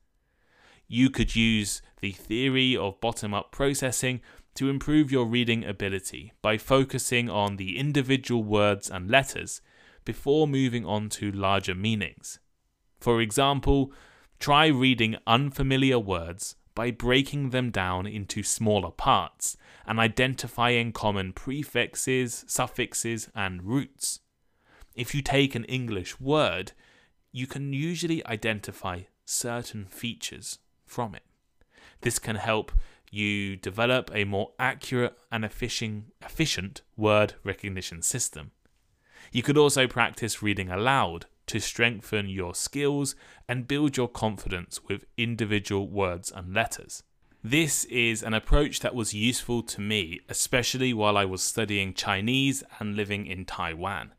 You 0.87 1.11
could 1.11 1.35
use 1.35 1.83
the 2.01 2.11
theory 2.11 2.75
of 2.75 2.99
bottom 2.99 3.35
up 3.35 3.51
processing 3.51 4.19
to 4.55 4.69
improve 4.69 5.11
your 5.11 5.25
reading 5.25 5.63
ability 5.63 6.33
by 6.41 6.57
focusing 6.57 7.29
on 7.29 7.57
the 7.57 7.77
individual 7.77 8.43
words 8.43 8.89
and 8.89 9.09
letters 9.09 9.61
before 10.05 10.47
moving 10.47 10.85
on 10.85 11.09
to 11.09 11.31
larger 11.31 11.75
meanings. 11.75 12.39
For 12.99 13.21
example, 13.21 13.93
try 14.39 14.67
reading 14.67 15.17
unfamiliar 15.25 15.99
words 15.99 16.55
by 16.75 16.91
breaking 16.91 17.49
them 17.49 17.69
down 17.69 18.07
into 18.07 18.43
smaller 18.43 18.91
parts 18.91 19.57
and 19.85 19.99
identifying 19.99 20.91
common 20.91 21.33
prefixes, 21.33 22.45
suffixes, 22.47 23.29
and 23.35 23.63
roots. 23.63 24.19
If 24.95 25.15
you 25.15 25.21
take 25.21 25.55
an 25.55 25.65
English 25.65 26.19
word, 26.19 26.73
you 27.31 27.47
can 27.47 27.73
usually 27.73 28.25
identify 28.25 29.01
certain 29.25 29.85
features 29.85 30.59
from 30.85 31.15
it. 31.15 31.23
This 32.01 32.19
can 32.19 32.35
help 32.35 32.71
you 33.11 33.57
develop 33.57 34.09
a 34.13 34.23
more 34.23 34.53
accurate 34.57 35.17
and 35.31 35.45
efficient 35.45 36.81
word 36.97 37.33
recognition 37.43 38.01
system. 38.01 38.51
You 39.31 39.43
could 39.43 39.57
also 39.57 39.85
practice 39.85 40.41
reading 40.41 40.69
aloud 40.69 41.27
to 41.47 41.59
strengthen 41.59 42.29
your 42.29 42.55
skills 42.55 43.13
and 43.47 43.67
build 43.67 43.97
your 43.97 44.07
confidence 44.07 44.83
with 44.87 45.05
individual 45.17 45.87
words 45.87 46.31
and 46.31 46.53
letters. 46.53 47.03
This 47.43 47.85
is 47.85 48.23
an 48.23 48.33
approach 48.33 48.79
that 48.79 48.95
was 48.95 49.13
useful 49.13 49.63
to 49.63 49.81
me, 49.81 50.21
especially 50.29 50.93
while 50.93 51.17
I 51.17 51.25
was 51.25 51.41
studying 51.41 51.93
Chinese 51.93 52.63
and 52.79 52.95
living 52.95 53.25
in 53.25 53.45
Taiwan. 53.45 54.13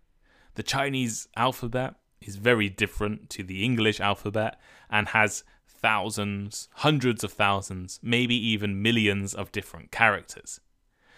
The 0.54 0.62
Chinese 0.62 1.28
alphabet 1.36 1.94
is 2.20 2.36
very 2.36 2.68
different 2.68 3.30
to 3.30 3.42
the 3.42 3.64
English 3.64 4.00
alphabet 4.00 4.60
and 4.90 5.08
has 5.08 5.44
thousands, 5.82 6.68
hundreds 6.76 7.24
of 7.24 7.32
thousands, 7.32 7.98
maybe 8.02 8.34
even 8.34 8.80
millions 8.80 9.34
of 9.34 9.52
different 9.52 9.90
characters. 9.90 10.60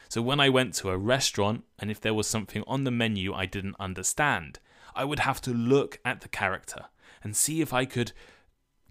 So 0.08 0.22
when 0.22 0.40
I 0.40 0.48
went 0.48 0.74
to 0.74 0.90
a 0.90 0.98
restaurant 0.98 1.64
and 1.78 1.90
if 1.90 2.00
there 2.00 2.14
was 2.14 2.26
something 2.26 2.64
on 2.66 2.84
the 2.84 2.90
menu 2.90 3.34
I 3.34 3.46
didn't 3.46 3.76
understand, 3.78 4.58
I 4.94 5.04
would 5.04 5.20
have 5.20 5.40
to 5.42 5.52
look 5.52 5.98
at 6.04 6.20
the 6.20 6.28
character 6.28 6.86
and 7.22 7.36
see 7.36 7.60
if 7.60 7.72
I 7.72 7.84
could 7.84 8.12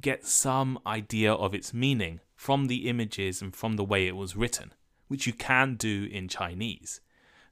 get 0.01 0.25
some 0.25 0.79
idea 0.85 1.33
of 1.33 1.53
its 1.53 1.73
meaning 1.73 2.19
from 2.35 2.65
the 2.67 2.89
images 2.89 3.41
and 3.41 3.55
from 3.55 3.75
the 3.75 3.85
way 3.85 4.05
it 4.07 4.15
was 4.15 4.35
written, 4.35 4.73
which 5.07 5.25
you 5.25 5.33
can 5.33 5.75
do 5.75 6.07
in 6.11 6.27
Chinese. 6.27 6.99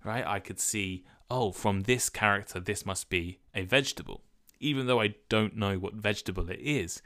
Right? 0.03 0.25
I 0.25 0.39
could 0.39 0.60
see, 0.60 1.05
oh, 1.29 1.51
from 1.51 1.81
this 1.81 2.10
character, 2.10 2.60
this 2.60 2.86
must 2.86 3.10
be 3.10 3.39
a 3.55 3.63
vegetable. 3.63 4.21
Even 4.60 4.86
though 4.86 4.99
I 4.99 5.15
don't 5.29 5.55
know 5.55 5.77
what 5.77 5.93
vegetable 5.93 6.49
it 6.49 6.60
is, 6.60 7.01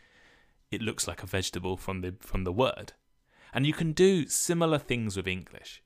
it 0.76 0.82
looks 0.82 1.08
like 1.08 1.24
a 1.24 1.28
vegetable 1.28 1.78
from 1.78 2.02
the 2.02 2.16
from 2.20 2.44
the 2.44 2.52
word. 2.52 2.94
And 3.54 3.66
you 3.66 3.74
can 3.74 3.94
do 3.94 4.28
similar 4.28 4.78
things 4.78 5.16
with 5.16 5.28
English. 5.28 5.82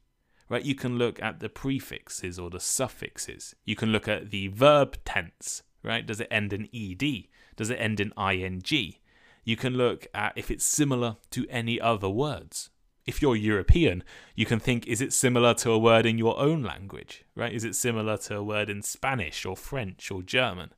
Right? 0.49 0.63
You 0.63 0.73
can 0.73 0.97
look 0.97 1.21
at 1.21 1.39
the 1.39 1.49
prefixes 1.49 2.39
or 2.39 2.49
the 2.49 2.59
suffixes. 2.59 3.53
You 3.65 3.75
can 3.75 3.91
look 3.91 4.07
at 4.07 4.31
the 4.31 4.47
verb 4.47 4.97
tense, 5.05 5.61
right? 5.83 6.05
Does 6.05 6.19
it 6.19 6.27
end 6.31 6.51
in 6.51 6.67
ed? 6.73 7.27
Does 7.55 7.69
it 7.69 7.75
end 7.75 7.99
in 7.99 8.11
ing? 8.17 8.95
You 9.43 9.55
can 9.55 9.77
look 9.77 10.07
at 10.13 10.33
if 10.35 10.49
it's 10.49 10.65
similar 10.65 11.17
to 11.31 11.45
any 11.49 11.79
other 11.79 12.09
words. 12.09 12.71
If 13.05 13.21
you're 13.21 13.35
European, 13.35 14.03
you 14.35 14.45
can 14.45 14.59
think 14.59 14.87
is 14.87 15.01
it 15.01 15.13
similar 15.13 15.53
to 15.55 15.71
a 15.71 15.79
word 15.79 16.05
in 16.05 16.17
your 16.17 16.37
own 16.39 16.63
language, 16.63 17.23
right? 17.35 17.53
Is 17.53 17.63
it 17.63 17.75
similar 17.75 18.17
to 18.17 18.37
a 18.37 18.43
word 18.43 18.69
in 18.69 18.81
Spanish 18.81 19.45
or 19.45 19.55
French 19.55 20.11
or 20.11 20.21
German? 20.21 20.71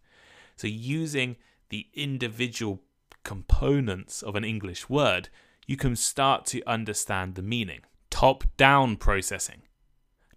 So 0.55 0.67
using 0.67 1.37
the 1.69 1.87
individual 1.93 2.81
components 3.23 4.21
of 4.21 4.35
an 4.35 4.43
English 4.43 4.89
word, 4.89 5.29
you 5.67 5.77
can 5.77 5.95
start 5.95 6.45
to 6.47 6.61
understand 6.67 7.35
the 7.35 7.41
meaning. 7.41 7.81
Top 8.09 8.43
down 8.57 8.97
processing. 8.97 9.63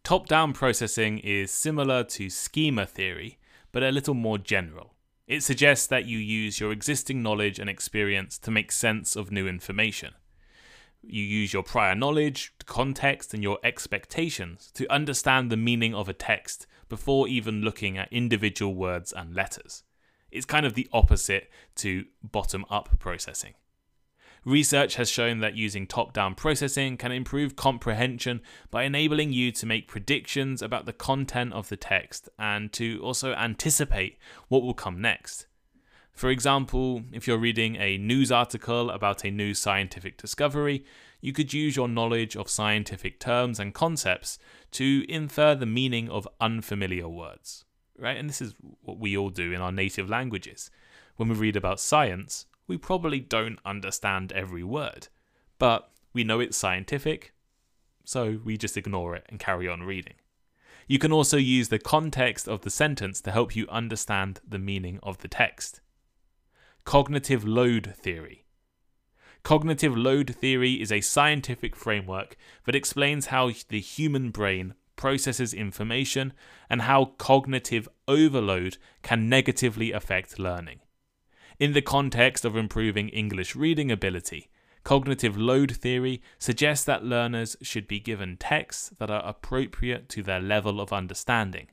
Top 0.02 0.26
down 0.26 0.52
processing 0.52 1.18
is 1.18 1.50
similar 1.50 2.04
to 2.04 2.28
schema 2.28 2.84
theory, 2.84 3.38
but 3.72 3.82
a 3.82 3.90
little 3.90 4.14
more 4.14 4.38
general. 4.38 4.94
It 5.26 5.42
suggests 5.42 5.86
that 5.86 6.04
you 6.04 6.18
use 6.18 6.60
your 6.60 6.72
existing 6.72 7.22
knowledge 7.22 7.58
and 7.58 7.70
experience 7.70 8.38
to 8.40 8.50
make 8.50 8.70
sense 8.70 9.16
of 9.16 9.32
new 9.32 9.48
information. 9.48 10.12
You 11.00 11.22
use 11.22 11.52
your 11.52 11.62
prior 11.62 11.94
knowledge, 11.94 12.52
context, 12.66 13.32
and 13.32 13.42
your 13.42 13.58
expectations 13.64 14.70
to 14.74 14.90
understand 14.92 15.50
the 15.50 15.56
meaning 15.56 15.94
of 15.94 16.08
a 16.08 16.12
text 16.12 16.66
before 16.88 17.28
even 17.28 17.62
looking 17.62 17.96
at 17.96 18.12
individual 18.12 18.74
words 18.74 19.12
and 19.12 19.34
letters. 19.34 19.83
It's 20.34 20.44
kind 20.44 20.66
of 20.66 20.74
the 20.74 20.88
opposite 20.92 21.48
to 21.76 22.06
bottom 22.22 22.66
up 22.68 22.98
processing. 22.98 23.54
Research 24.44 24.96
has 24.96 25.08
shown 25.08 25.38
that 25.38 25.56
using 25.56 25.86
top 25.86 26.12
down 26.12 26.34
processing 26.34 26.96
can 26.96 27.12
improve 27.12 27.54
comprehension 27.54 28.42
by 28.70 28.82
enabling 28.82 29.32
you 29.32 29.52
to 29.52 29.64
make 29.64 29.86
predictions 29.86 30.60
about 30.60 30.86
the 30.86 30.92
content 30.92 31.52
of 31.54 31.68
the 31.68 31.76
text 31.76 32.28
and 32.36 32.72
to 32.72 33.00
also 33.02 33.32
anticipate 33.34 34.18
what 34.48 34.62
will 34.62 34.74
come 34.74 35.00
next. 35.00 35.46
For 36.12 36.30
example, 36.30 37.04
if 37.12 37.26
you're 37.28 37.38
reading 37.38 37.76
a 37.76 37.96
news 37.96 38.32
article 38.32 38.90
about 38.90 39.24
a 39.24 39.30
new 39.30 39.54
scientific 39.54 40.18
discovery, 40.18 40.84
you 41.20 41.32
could 41.32 41.52
use 41.52 41.76
your 41.76 41.88
knowledge 41.88 42.36
of 42.36 42.50
scientific 42.50 43.20
terms 43.20 43.60
and 43.60 43.72
concepts 43.72 44.38
to 44.72 45.06
infer 45.08 45.54
the 45.54 45.64
meaning 45.64 46.10
of 46.10 46.28
unfamiliar 46.40 47.08
words 47.08 47.64
right? 47.98 48.16
And 48.16 48.28
this 48.28 48.42
is 48.42 48.54
what 48.82 48.98
we 48.98 49.16
all 49.16 49.30
do 49.30 49.52
in 49.52 49.60
our 49.60 49.72
native 49.72 50.08
languages. 50.08 50.70
When 51.16 51.28
we 51.28 51.34
read 51.34 51.56
about 51.56 51.80
science, 51.80 52.46
we 52.66 52.76
probably 52.76 53.20
don't 53.20 53.58
understand 53.64 54.32
every 54.32 54.64
word, 54.64 55.08
but 55.58 55.90
we 56.12 56.24
know 56.24 56.40
it's 56.40 56.56
scientific, 56.56 57.32
so 58.04 58.40
we 58.44 58.56
just 58.56 58.76
ignore 58.76 59.14
it 59.14 59.26
and 59.28 59.38
carry 59.38 59.68
on 59.68 59.82
reading. 59.82 60.14
You 60.86 60.98
can 60.98 61.12
also 61.12 61.36
use 61.36 61.68
the 61.68 61.78
context 61.78 62.46
of 62.46 62.60
the 62.60 62.70
sentence 62.70 63.20
to 63.22 63.30
help 63.30 63.56
you 63.56 63.66
understand 63.68 64.40
the 64.46 64.58
meaning 64.58 64.98
of 65.02 65.18
the 65.18 65.28
text. 65.28 65.80
Cognitive 66.84 67.46
load 67.46 67.94
theory. 67.96 68.44
Cognitive 69.42 69.96
load 69.96 70.34
theory 70.34 70.80
is 70.80 70.92
a 70.92 71.00
scientific 71.00 71.76
framework 71.76 72.36
that 72.64 72.74
explains 72.74 73.26
how 73.26 73.50
the 73.68 73.80
human 73.80 74.30
brain 74.30 74.74
processes 74.96 75.54
information, 75.54 76.32
and 76.68 76.82
how 76.82 77.12
cognitive 77.18 77.88
overload 78.08 78.78
can 79.02 79.28
negatively 79.28 79.92
affect 79.92 80.38
learning. 80.38 80.80
In 81.58 81.72
the 81.72 81.82
context 81.82 82.44
of 82.44 82.56
improving 82.56 83.08
English 83.08 83.54
reading 83.54 83.90
ability, 83.90 84.48
cognitive 84.82 85.36
load 85.36 85.76
theory 85.76 86.22
suggests 86.38 86.84
that 86.84 87.04
learners 87.04 87.56
should 87.62 87.86
be 87.86 88.00
given 88.00 88.36
texts 88.36 88.90
that 88.98 89.10
are 89.10 89.24
appropriate 89.24 90.08
to 90.10 90.22
their 90.22 90.40
level 90.40 90.80
of 90.80 90.92
understanding, 90.92 91.68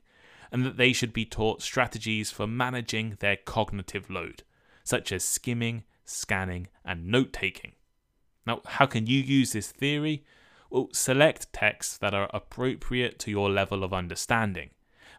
and 0.50 0.64
that 0.64 0.76
they 0.76 0.92
should 0.92 1.12
be 1.12 1.24
taught 1.24 1.62
strategies 1.62 2.30
for 2.30 2.46
managing 2.46 3.16
their 3.20 3.36
cognitive 3.36 4.08
load, 4.08 4.42
such 4.84 5.12
as 5.12 5.24
skimming, 5.24 5.82
scanning, 6.04 6.68
and 6.84 7.06
note 7.06 7.32
taking. 7.32 7.72
Now, 8.46 8.60
how 8.66 8.86
can 8.86 9.06
you 9.06 9.20
use 9.20 9.52
this 9.52 9.70
theory? 9.70 10.24
Well, 10.72 10.88
select 10.94 11.52
texts 11.52 11.98
that 11.98 12.14
are 12.14 12.30
appropriate 12.32 13.18
to 13.18 13.30
your 13.30 13.50
level 13.50 13.84
of 13.84 13.92
understanding 13.92 14.70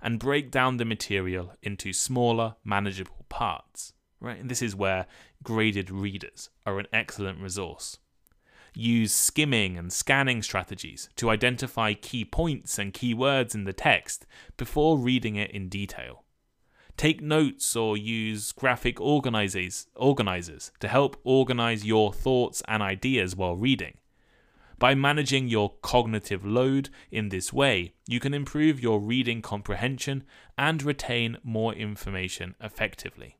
and 0.02 0.18
break 0.18 0.50
down 0.50 0.78
the 0.78 0.84
material 0.84 1.54
into 1.62 1.94
smaller, 1.94 2.56
manageable 2.66 3.28
parts. 3.30 3.94
Right? 4.20 4.39
And 4.39 4.50
this 4.50 4.63
is 4.63 4.76
where 4.76 5.06
graded 5.44 5.92
readers 5.92 6.50
are 6.66 6.80
an 6.80 6.88
excellent 6.92 7.39
resource. 7.39 8.00
Use 8.74 9.13
skimming 9.13 9.78
and 9.78 9.94
scanning 9.94 10.42
strategies 10.42 11.08
to 11.18 11.30
identify 11.30 11.94
key 11.94 12.26
points 12.26 12.80
and 12.80 12.92
keywords 12.92 13.54
in 13.54 13.66
the 13.66 13.74
text 13.74 14.26
before 14.58 14.98
reading 14.98 15.36
it 15.36 15.52
in 15.52 15.70
detail. 15.70 16.24
Take 16.98 17.22
notes 17.22 17.76
or 17.76 17.96
use 17.96 18.54
graphic 18.54 19.00
organizers, 19.00 19.86
organizers 19.96 20.72
to 20.80 20.88
help 20.88 21.16
organize 21.24 21.86
your 21.86 22.12
thoughts 22.12 22.63
and 22.68 22.82
ideas 22.82 23.36
while 23.36 23.56
reading. 23.56 23.98
By 24.84 24.96
managing 24.96 25.48
your 25.48 25.76
cognitive 25.82 26.46
load 26.46 26.89
in 27.10 27.30
this 27.30 27.54
way, 27.54 27.93
you 28.06 28.19
can 28.19 28.34
improve 28.34 28.82
your 28.82 29.00
reading 29.00 29.41
comprehension 29.41 30.26
and 30.58 30.84
retain 30.84 31.38
more 31.41 31.74
information 31.74 32.56
effectively. 32.60 33.38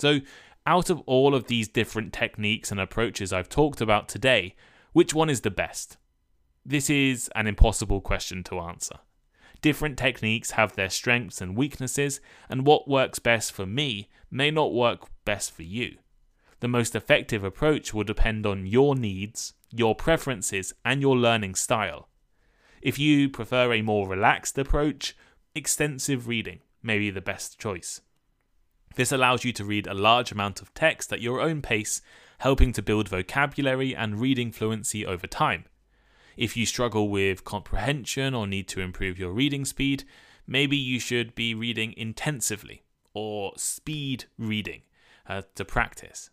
So, 0.00 0.18
out 0.66 0.90
of 0.90 1.00
all 1.06 1.32
of 1.32 1.46
these 1.46 1.68
different 1.68 2.12
techniques 2.12 2.72
and 2.72 2.80
approaches 2.80 3.32
I've 3.32 3.48
talked 3.48 3.80
about 3.80 4.08
today, 4.08 4.56
which 4.92 5.14
one 5.14 5.30
is 5.30 5.42
the 5.42 5.48
best? 5.52 5.96
This 6.66 6.90
is 6.90 7.30
an 7.36 7.46
impossible 7.46 8.00
question 8.00 8.42
to 8.42 8.58
answer. 8.58 8.96
Different 9.62 9.96
techniques 9.96 10.50
have 10.50 10.74
their 10.74 10.90
strengths 10.90 11.40
and 11.40 11.56
weaknesses, 11.56 12.20
and 12.48 12.66
what 12.66 12.88
works 12.88 13.20
best 13.20 13.52
for 13.52 13.64
me 13.64 14.08
may 14.28 14.50
not 14.50 14.74
work 14.74 15.06
best 15.24 15.52
for 15.52 15.62
you. 15.62 15.98
The 16.58 16.66
most 16.66 16.96
effective 16.96 17.44
approach 17.44 17.94
will 17.94 18.02
depend 18.02 18.44
on 18.44 18.66
your 18.66 18.96
needs, 18.96 19.54
your 19.72 19.94
preferences, 19.94 20.72
and 20.84 21.00
your 21.00 21.16
learning 21.16 21.54
style. 21.54 22.08
If 22.82 22.98
you 22.98 23.28
prefer 23.28 23.72
a 23.72 23.82
more 23.82 24.08
relaxed 24.08 24.58
approach, 24.58 25.16
extensive 25.54 26.26
reading 26.26 26.60
may 26.82 26.98
be 26.98 27.10
the 27.10 27.20
best 27.20 27.58
choice. 27.58 28.00
This 28.96 29.12
allows 29.12 29.44
you 29.44 29.52
to 29.52 29.64
read 29.64 29.86
a 29.86 29.94
large 29.94 30.32
amount 30.32 30.60
of 30.60 30.74
text 30.74 31.12
at 31.12 31.20
your 31.20 31.40
own 31.40 31.62
pace, 31.62 32.00
helping 32.38 32.72
to 32.72 32.82
build 32.82 33.08
vocabulary 33.08 33.94
and 33.94 34.20
reading 34.20 34.50
fluency 34.50 35.06
over 35.06 35.26
time. 35.26 35.64
If 36.36 36.56
you 36.56 36.64
struggle 36.66 37.08
with 37.08 37.44
comprehension 37.44 38.34
or 38.34 38.46
need 38.46 38.66
to 38.68 38.80
improve 38.80 39.18
your 39.18 39.32
reading 39.32 39.64
speed, 39.64 40.04
maybe 40.46 40.76
you 40.76 40.98
should 40.98 41.34
be 41.34 41.54
reading 41.54 41.94
intensively 41.96 42.82
or 43.12 43.52
speed 43.56 44.24
reading 44.38 44.82
uh, 45.28 45.42
to 45.54 45.64
practice. 45.64 46.30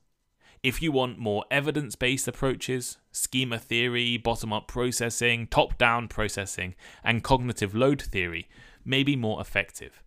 If 0.67 0.81
you 0.81 0.91
want 0.91 1.17
more 1.17 1.45
evidence 1.49 1.95
based 1.95 2.27
approaches, 2.27 2.97
schema 3.13 3.57
theory, 3.57 4.17
bottom 4.17 4.51
up 4.51 4.67
processing, 4.67 5.47
top 5.47 5.77
down 5.77 6.09
processing, 6.09 6.75
and 7.05 7.23
cognitive 7.23 7.73
load 7.73 8.01
theory 8.01 8.49
may 8.83 9.01
be 9.01 9.15
more 9.15 9.39
effective. 9.39 10.03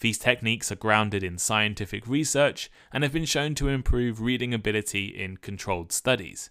These 0.00 0.18
techniques 0.18 0.70
are 0.70 0.76
grounded 0.76 1.22
in 1.22 1.38
scientific 1.38 2.06
research 2.06 2.70
and 2.92 3.04
have 3.04 3.14
been 3.14 3.24
shown 3.24 3.54
to 3.54 3.70
improve 3.70 4.20
reading 4.20 4.52
ability 4.52 5.06
in 5.06 5.38
controlled 5.38 5.92
studies. 5.92 6.50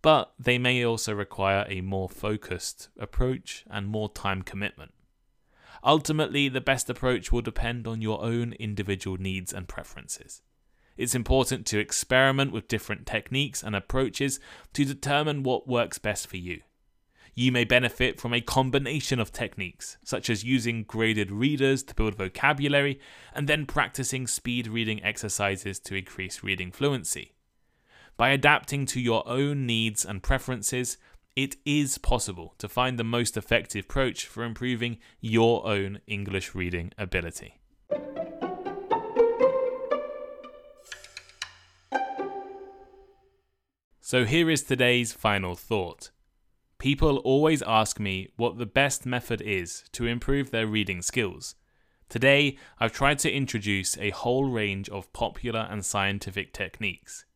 But 0.00 0.32
they 0.38 0.56
may 0.56 0.82
also 0.82 1.12
require 1.12 1.66
a 1.68 1.82
more 1.82 2.08
focused 2.08 2.88
approach 2.98 3.66
and 3.68 3.86
more 3.88 4.08
time 4.08 4.40
commitment. 4.40 4.94
Ultimately, 5.84 6.48
the 6.48 6.62
best 6.62 6.88
approach 6.88 7.30
will 7.30 7.42
depend 7.42 7.86
on 7.86 8.00
your 8.00 8.24
own 8.24 8.54
individual 8.54 9.18
needs 9.18 9.52
and 9.52 9.68
preferences. 9.68 10.40
It's 10.98 11.14
important 11.14 11.64
to 11.66 11.78
experiment 11.78 12.52
with 12.52 12.66
different 12.66 13.06
techniques 13.06 13.62
and 13.62 13.76
approaches 13.76 14.40
to 14.72 14.84
determine 14.84 15.44
what 15.44 15.68
works 15.68 15.96
best 15.96 16.26
for 16.26 16.36
you. 16.36 16.60
You 17.34 17.52
may 17.52 17.62
benefit 17.62 18.20
from 18.20 18.34
a 18.34 18.40
combination 18.40 19.20
of 19.20 19.32
techniques, 19.32 19.96
such 20.02 20.28
as 20.28 20.42
using 20.42 20.82
graded 20.82 21.30
readers 21.30 21.84
to 21.84 21.94
build 21.94 22.16
vocabulary 22.16 22.98
and 23.32 23.48
then 23.48 23.64
practicing 23.64 24.26
speed 24.26 24.66
reading 24.66 25.00
exercises 25.04 25.78
to 25.80 25.94
increase 25.94 26.42
reading 26.42 26.72
fluency. 26.72 27.32
By 28.16 28.30
adapting 28.30 28.84
to 28.86 29.00
your 29.00 29.26
own 29.28 29.66
needs 29.66 30.04
and 30.04 30.20
preferences, 30.20 30.98
it 31.36 31.54
is 31.64 31.98
possible 31.98 32.56
to 32.58 32.68
find 32.68 32.98
the 32.98 33.04
most 33.04 33.36
effective 33.36 33.84
approach 33.84 34.26
for 34.26 34.42
improving 34.42 34.98
your 35.20 35.64
own 35.64 36.00
English 36.08 36.56
reading 36.56 36.92
ability. 36.98 37.60
So 44.10 44.24
here 44.24 44.48
is 44.48 44.62
today's 44.62 45.12
final 45.12 45.54
thought. 45.54 46.12
People 46.78 47.18
always 47.18 47.60
ask 47.60 48.00
me 48.00 48.30
what 48.36 48.56
the 48.56 48.64
best 48.64 49.04
method 49.04 49.42
is 49.42 49.84
to 49.92 50.06
improve 50.06 50.50
their 50.50 50.66
reading 50.66 51.02
skills. 51.02 51.56
Today, 52.08 52.56
I've 52.80 52.94
tried 52.94 53.18
to 53.18 53.30
introduce 53.30 53.98
a 53.98 54.08
whole 54.08 54.46
range 54.46 54.88
of 54.88 55.12
popular 55.12 55.68
and 55.70 55.84
scientific 55.84 56.54
techniques. 56.54 57.26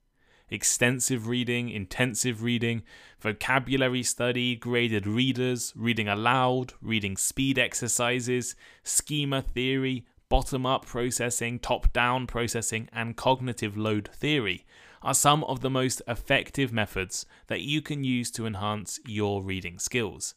extensive 0.48 1.26
reading, 1.28 1.68
intensive 1.68 2.42
reading, 2.42 2.84
vocabulary 3.20 4.02
study, 4.02 4.56
graded 4.56 5.06
readers, 5.06 5.74
reading 5.76 6.08
aloud, 6.08 6.72
reading 6.80 7.18
speed 7.18 7.58
exercises, 7.58 8.56
schema 8.82 9.42
theory, 9.42 10.06
bottom 10.30 10.64
up 10.64 10.86
processing, 10.86 11.58
top 11.58 11.92
down 11.92 12.26
processing, 12.26 12.88
and 12.94 13.14
cognitive 13.14 13.76
load 13.76 14.08
theory 14.14 14.64
are 15.02 15.14
some 15.14 15.44
of 15.44 15.60
the 15.60 15.70
most 15.70 16.02
effective 16.06 16.72
methods 16.72 17.26
that 17.46 17.62
you 17.62 17.82
can 17.82 18.04
use 18.04 18.30
to 18.32 18.46
enhance 18.46 19.00
your 19.06 19.42
reading 19.42 19.78
skills. 19.78 20.34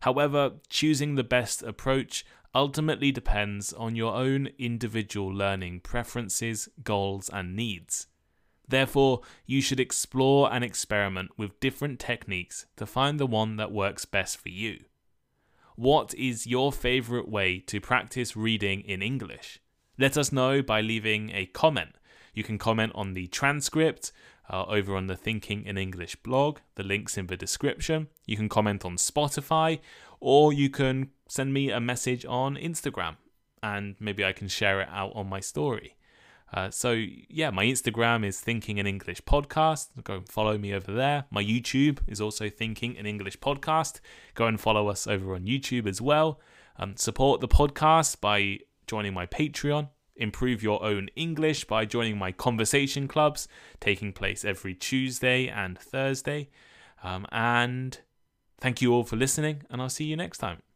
However, 0.00 0.52
choosing 0.68 1.14
the 1.14 1.24
best 1.24 1.62
approach 1.62 2.24
ultimately 2.54 3.12
depends 3.12 3.72
on 3.72 3.96
your 3.96 4.14
own 4.14 4.48
individual 4.58 5.28
learning 5.28 5.80
preferences, 5.80 6.68
goals, 6.82 7.28
and 7.32 7.56
needs. 7.56 8.06
Therefore, 8.66 9.22
you 9.46 9.62
should 9.62 9.80
explore 9.80 10.52
and 10.52 10.62
experiment 10.62 11.30
with 11.36 11.60
different 11.60 11.98
techniques 11.98 12.66
to 12.76 12.86
find 12.86 13.18
the 13.18 13.26
one 13.26 13.56
that 13.56 13.72
works 13.72 14.04
best 14.04 14.36
for 14.36 14.50
you. 14.50 14.84
What 15.74 16.12
is 16.14 16.46
your 16.46 16.72
favourite 16.72 17.28
way 17.28 17.60
to 17.60 17.80
practice 17.80 18.36
reading 18.36 18.80
in 18.80 19.00
English? 19.00 19.60
Let 19.96 20.18
us 20.18 20.32
know 20.32 20.60
by 20.62 20.80
leaving 20.80 21.30
a 21.30 21.46
comment. 21.46 21.97
You 22.38 22.44
can 22.44 22.56
comment 22.56 22.92
on 22.94 23.14
the 23.14 23.26
transcript 23.26 24.12
uh, 24.48 24.64
over 24.66 24.94
on 24.94 25.08
the 25.08 25.16
Thinking 25.16 25.64
in 25.64 25.76
English 25.76 26.14
blog. 26.14 26.58
The 26.76 26.84
link's 26.84 27.18
in 27.18 27.26
the 27.26 27.36
description. 27.36 28.06
You 28.26 28.36
can 28.36 28.48
comment 28.48 28.84
on 28.84 28.94
Spotify 28.94 29.80
or 30.20 30.52
you 30.52 30.70
can 30.70 31.10
send 31.26 31.52
me 31.52 31.72
a 31.72 31.80
message 31.80 32.24
on 32.24 32.54
Instagram 32.54 33.16
and 33.60 33.96
maybe 33.98 34.24
I 34.24 34.32
can 34.32 34.46
share 34.46 34.80
it 34.80 34.88
out 34.92 35.16
on 35.16 35.28
my 35.28 35.40
story. 35.40 35.96
Uh, 36.54 36.70
so 36.70 36.92
yeah, 36.92 37.50
my 37.50 37.64
Instagram 37.64 38.24
is 38.24 38.40
Thinking 38.40 38.78
in 38.78 38.86
English 38.86 39.22
Podcast. 39.22 39.88
Go 40.04 40.14
and 40.18 40.28
follow 40.28 40.56
me 40.56 40.72
over 40.72 40.92
there. 40.92 41.24
My 41.32 41.42
YouTube 41.42 41.98
is 42.06 42.20
also 42.20 42.48
Thinking 42.48 42.94
in 42.94 43.04
English 43.04 43.40
Podcast. 43.40 43.98
Go 44.36 44.46
and 44.46 44.60
follow 44.60 44.86
us 44.86 45.08
over 45.08 45.34
on 45.34 45.42
YouTube 45.42 45.88
as 45.88 46.00
well. 46.00 46.38
Um, 46.76 46.96
support 46.96 47.40
the 47.40 47.48
podcast 47.48 48.20
by 48.20 48.60
joining 48.86 49.12
my 49.12 49.26
Patreon. 49.26 49.88
Improve 50.18 50.62
your 50.62 50.82
own 50.84 51.08
English 51.16 51.64
by 51.64 51.84
joining 51.84 52.18
my 52.18 52.32
conversation 52.32 53.08
clubs, 53.08 53.48
taking 53.80 54.12
place 54.12 54.44
every 54.44 54.74
Tuesday 54.74 55.48
and 55.48 55.78
Thursday. 55.78 56.50
Um, 57.02 57.26
and 57.32 57.98
thank 58.60 58.82
you 58.82 58.92
all 58.92 59.04
for 59.04 59.16
listening, 59.16 59.62
and 59.70 59.80
I'll 59.80 59.88
see 59.88 60.04
you 60.04 60.16
next 60.16 60.38
time. 60.38 60.67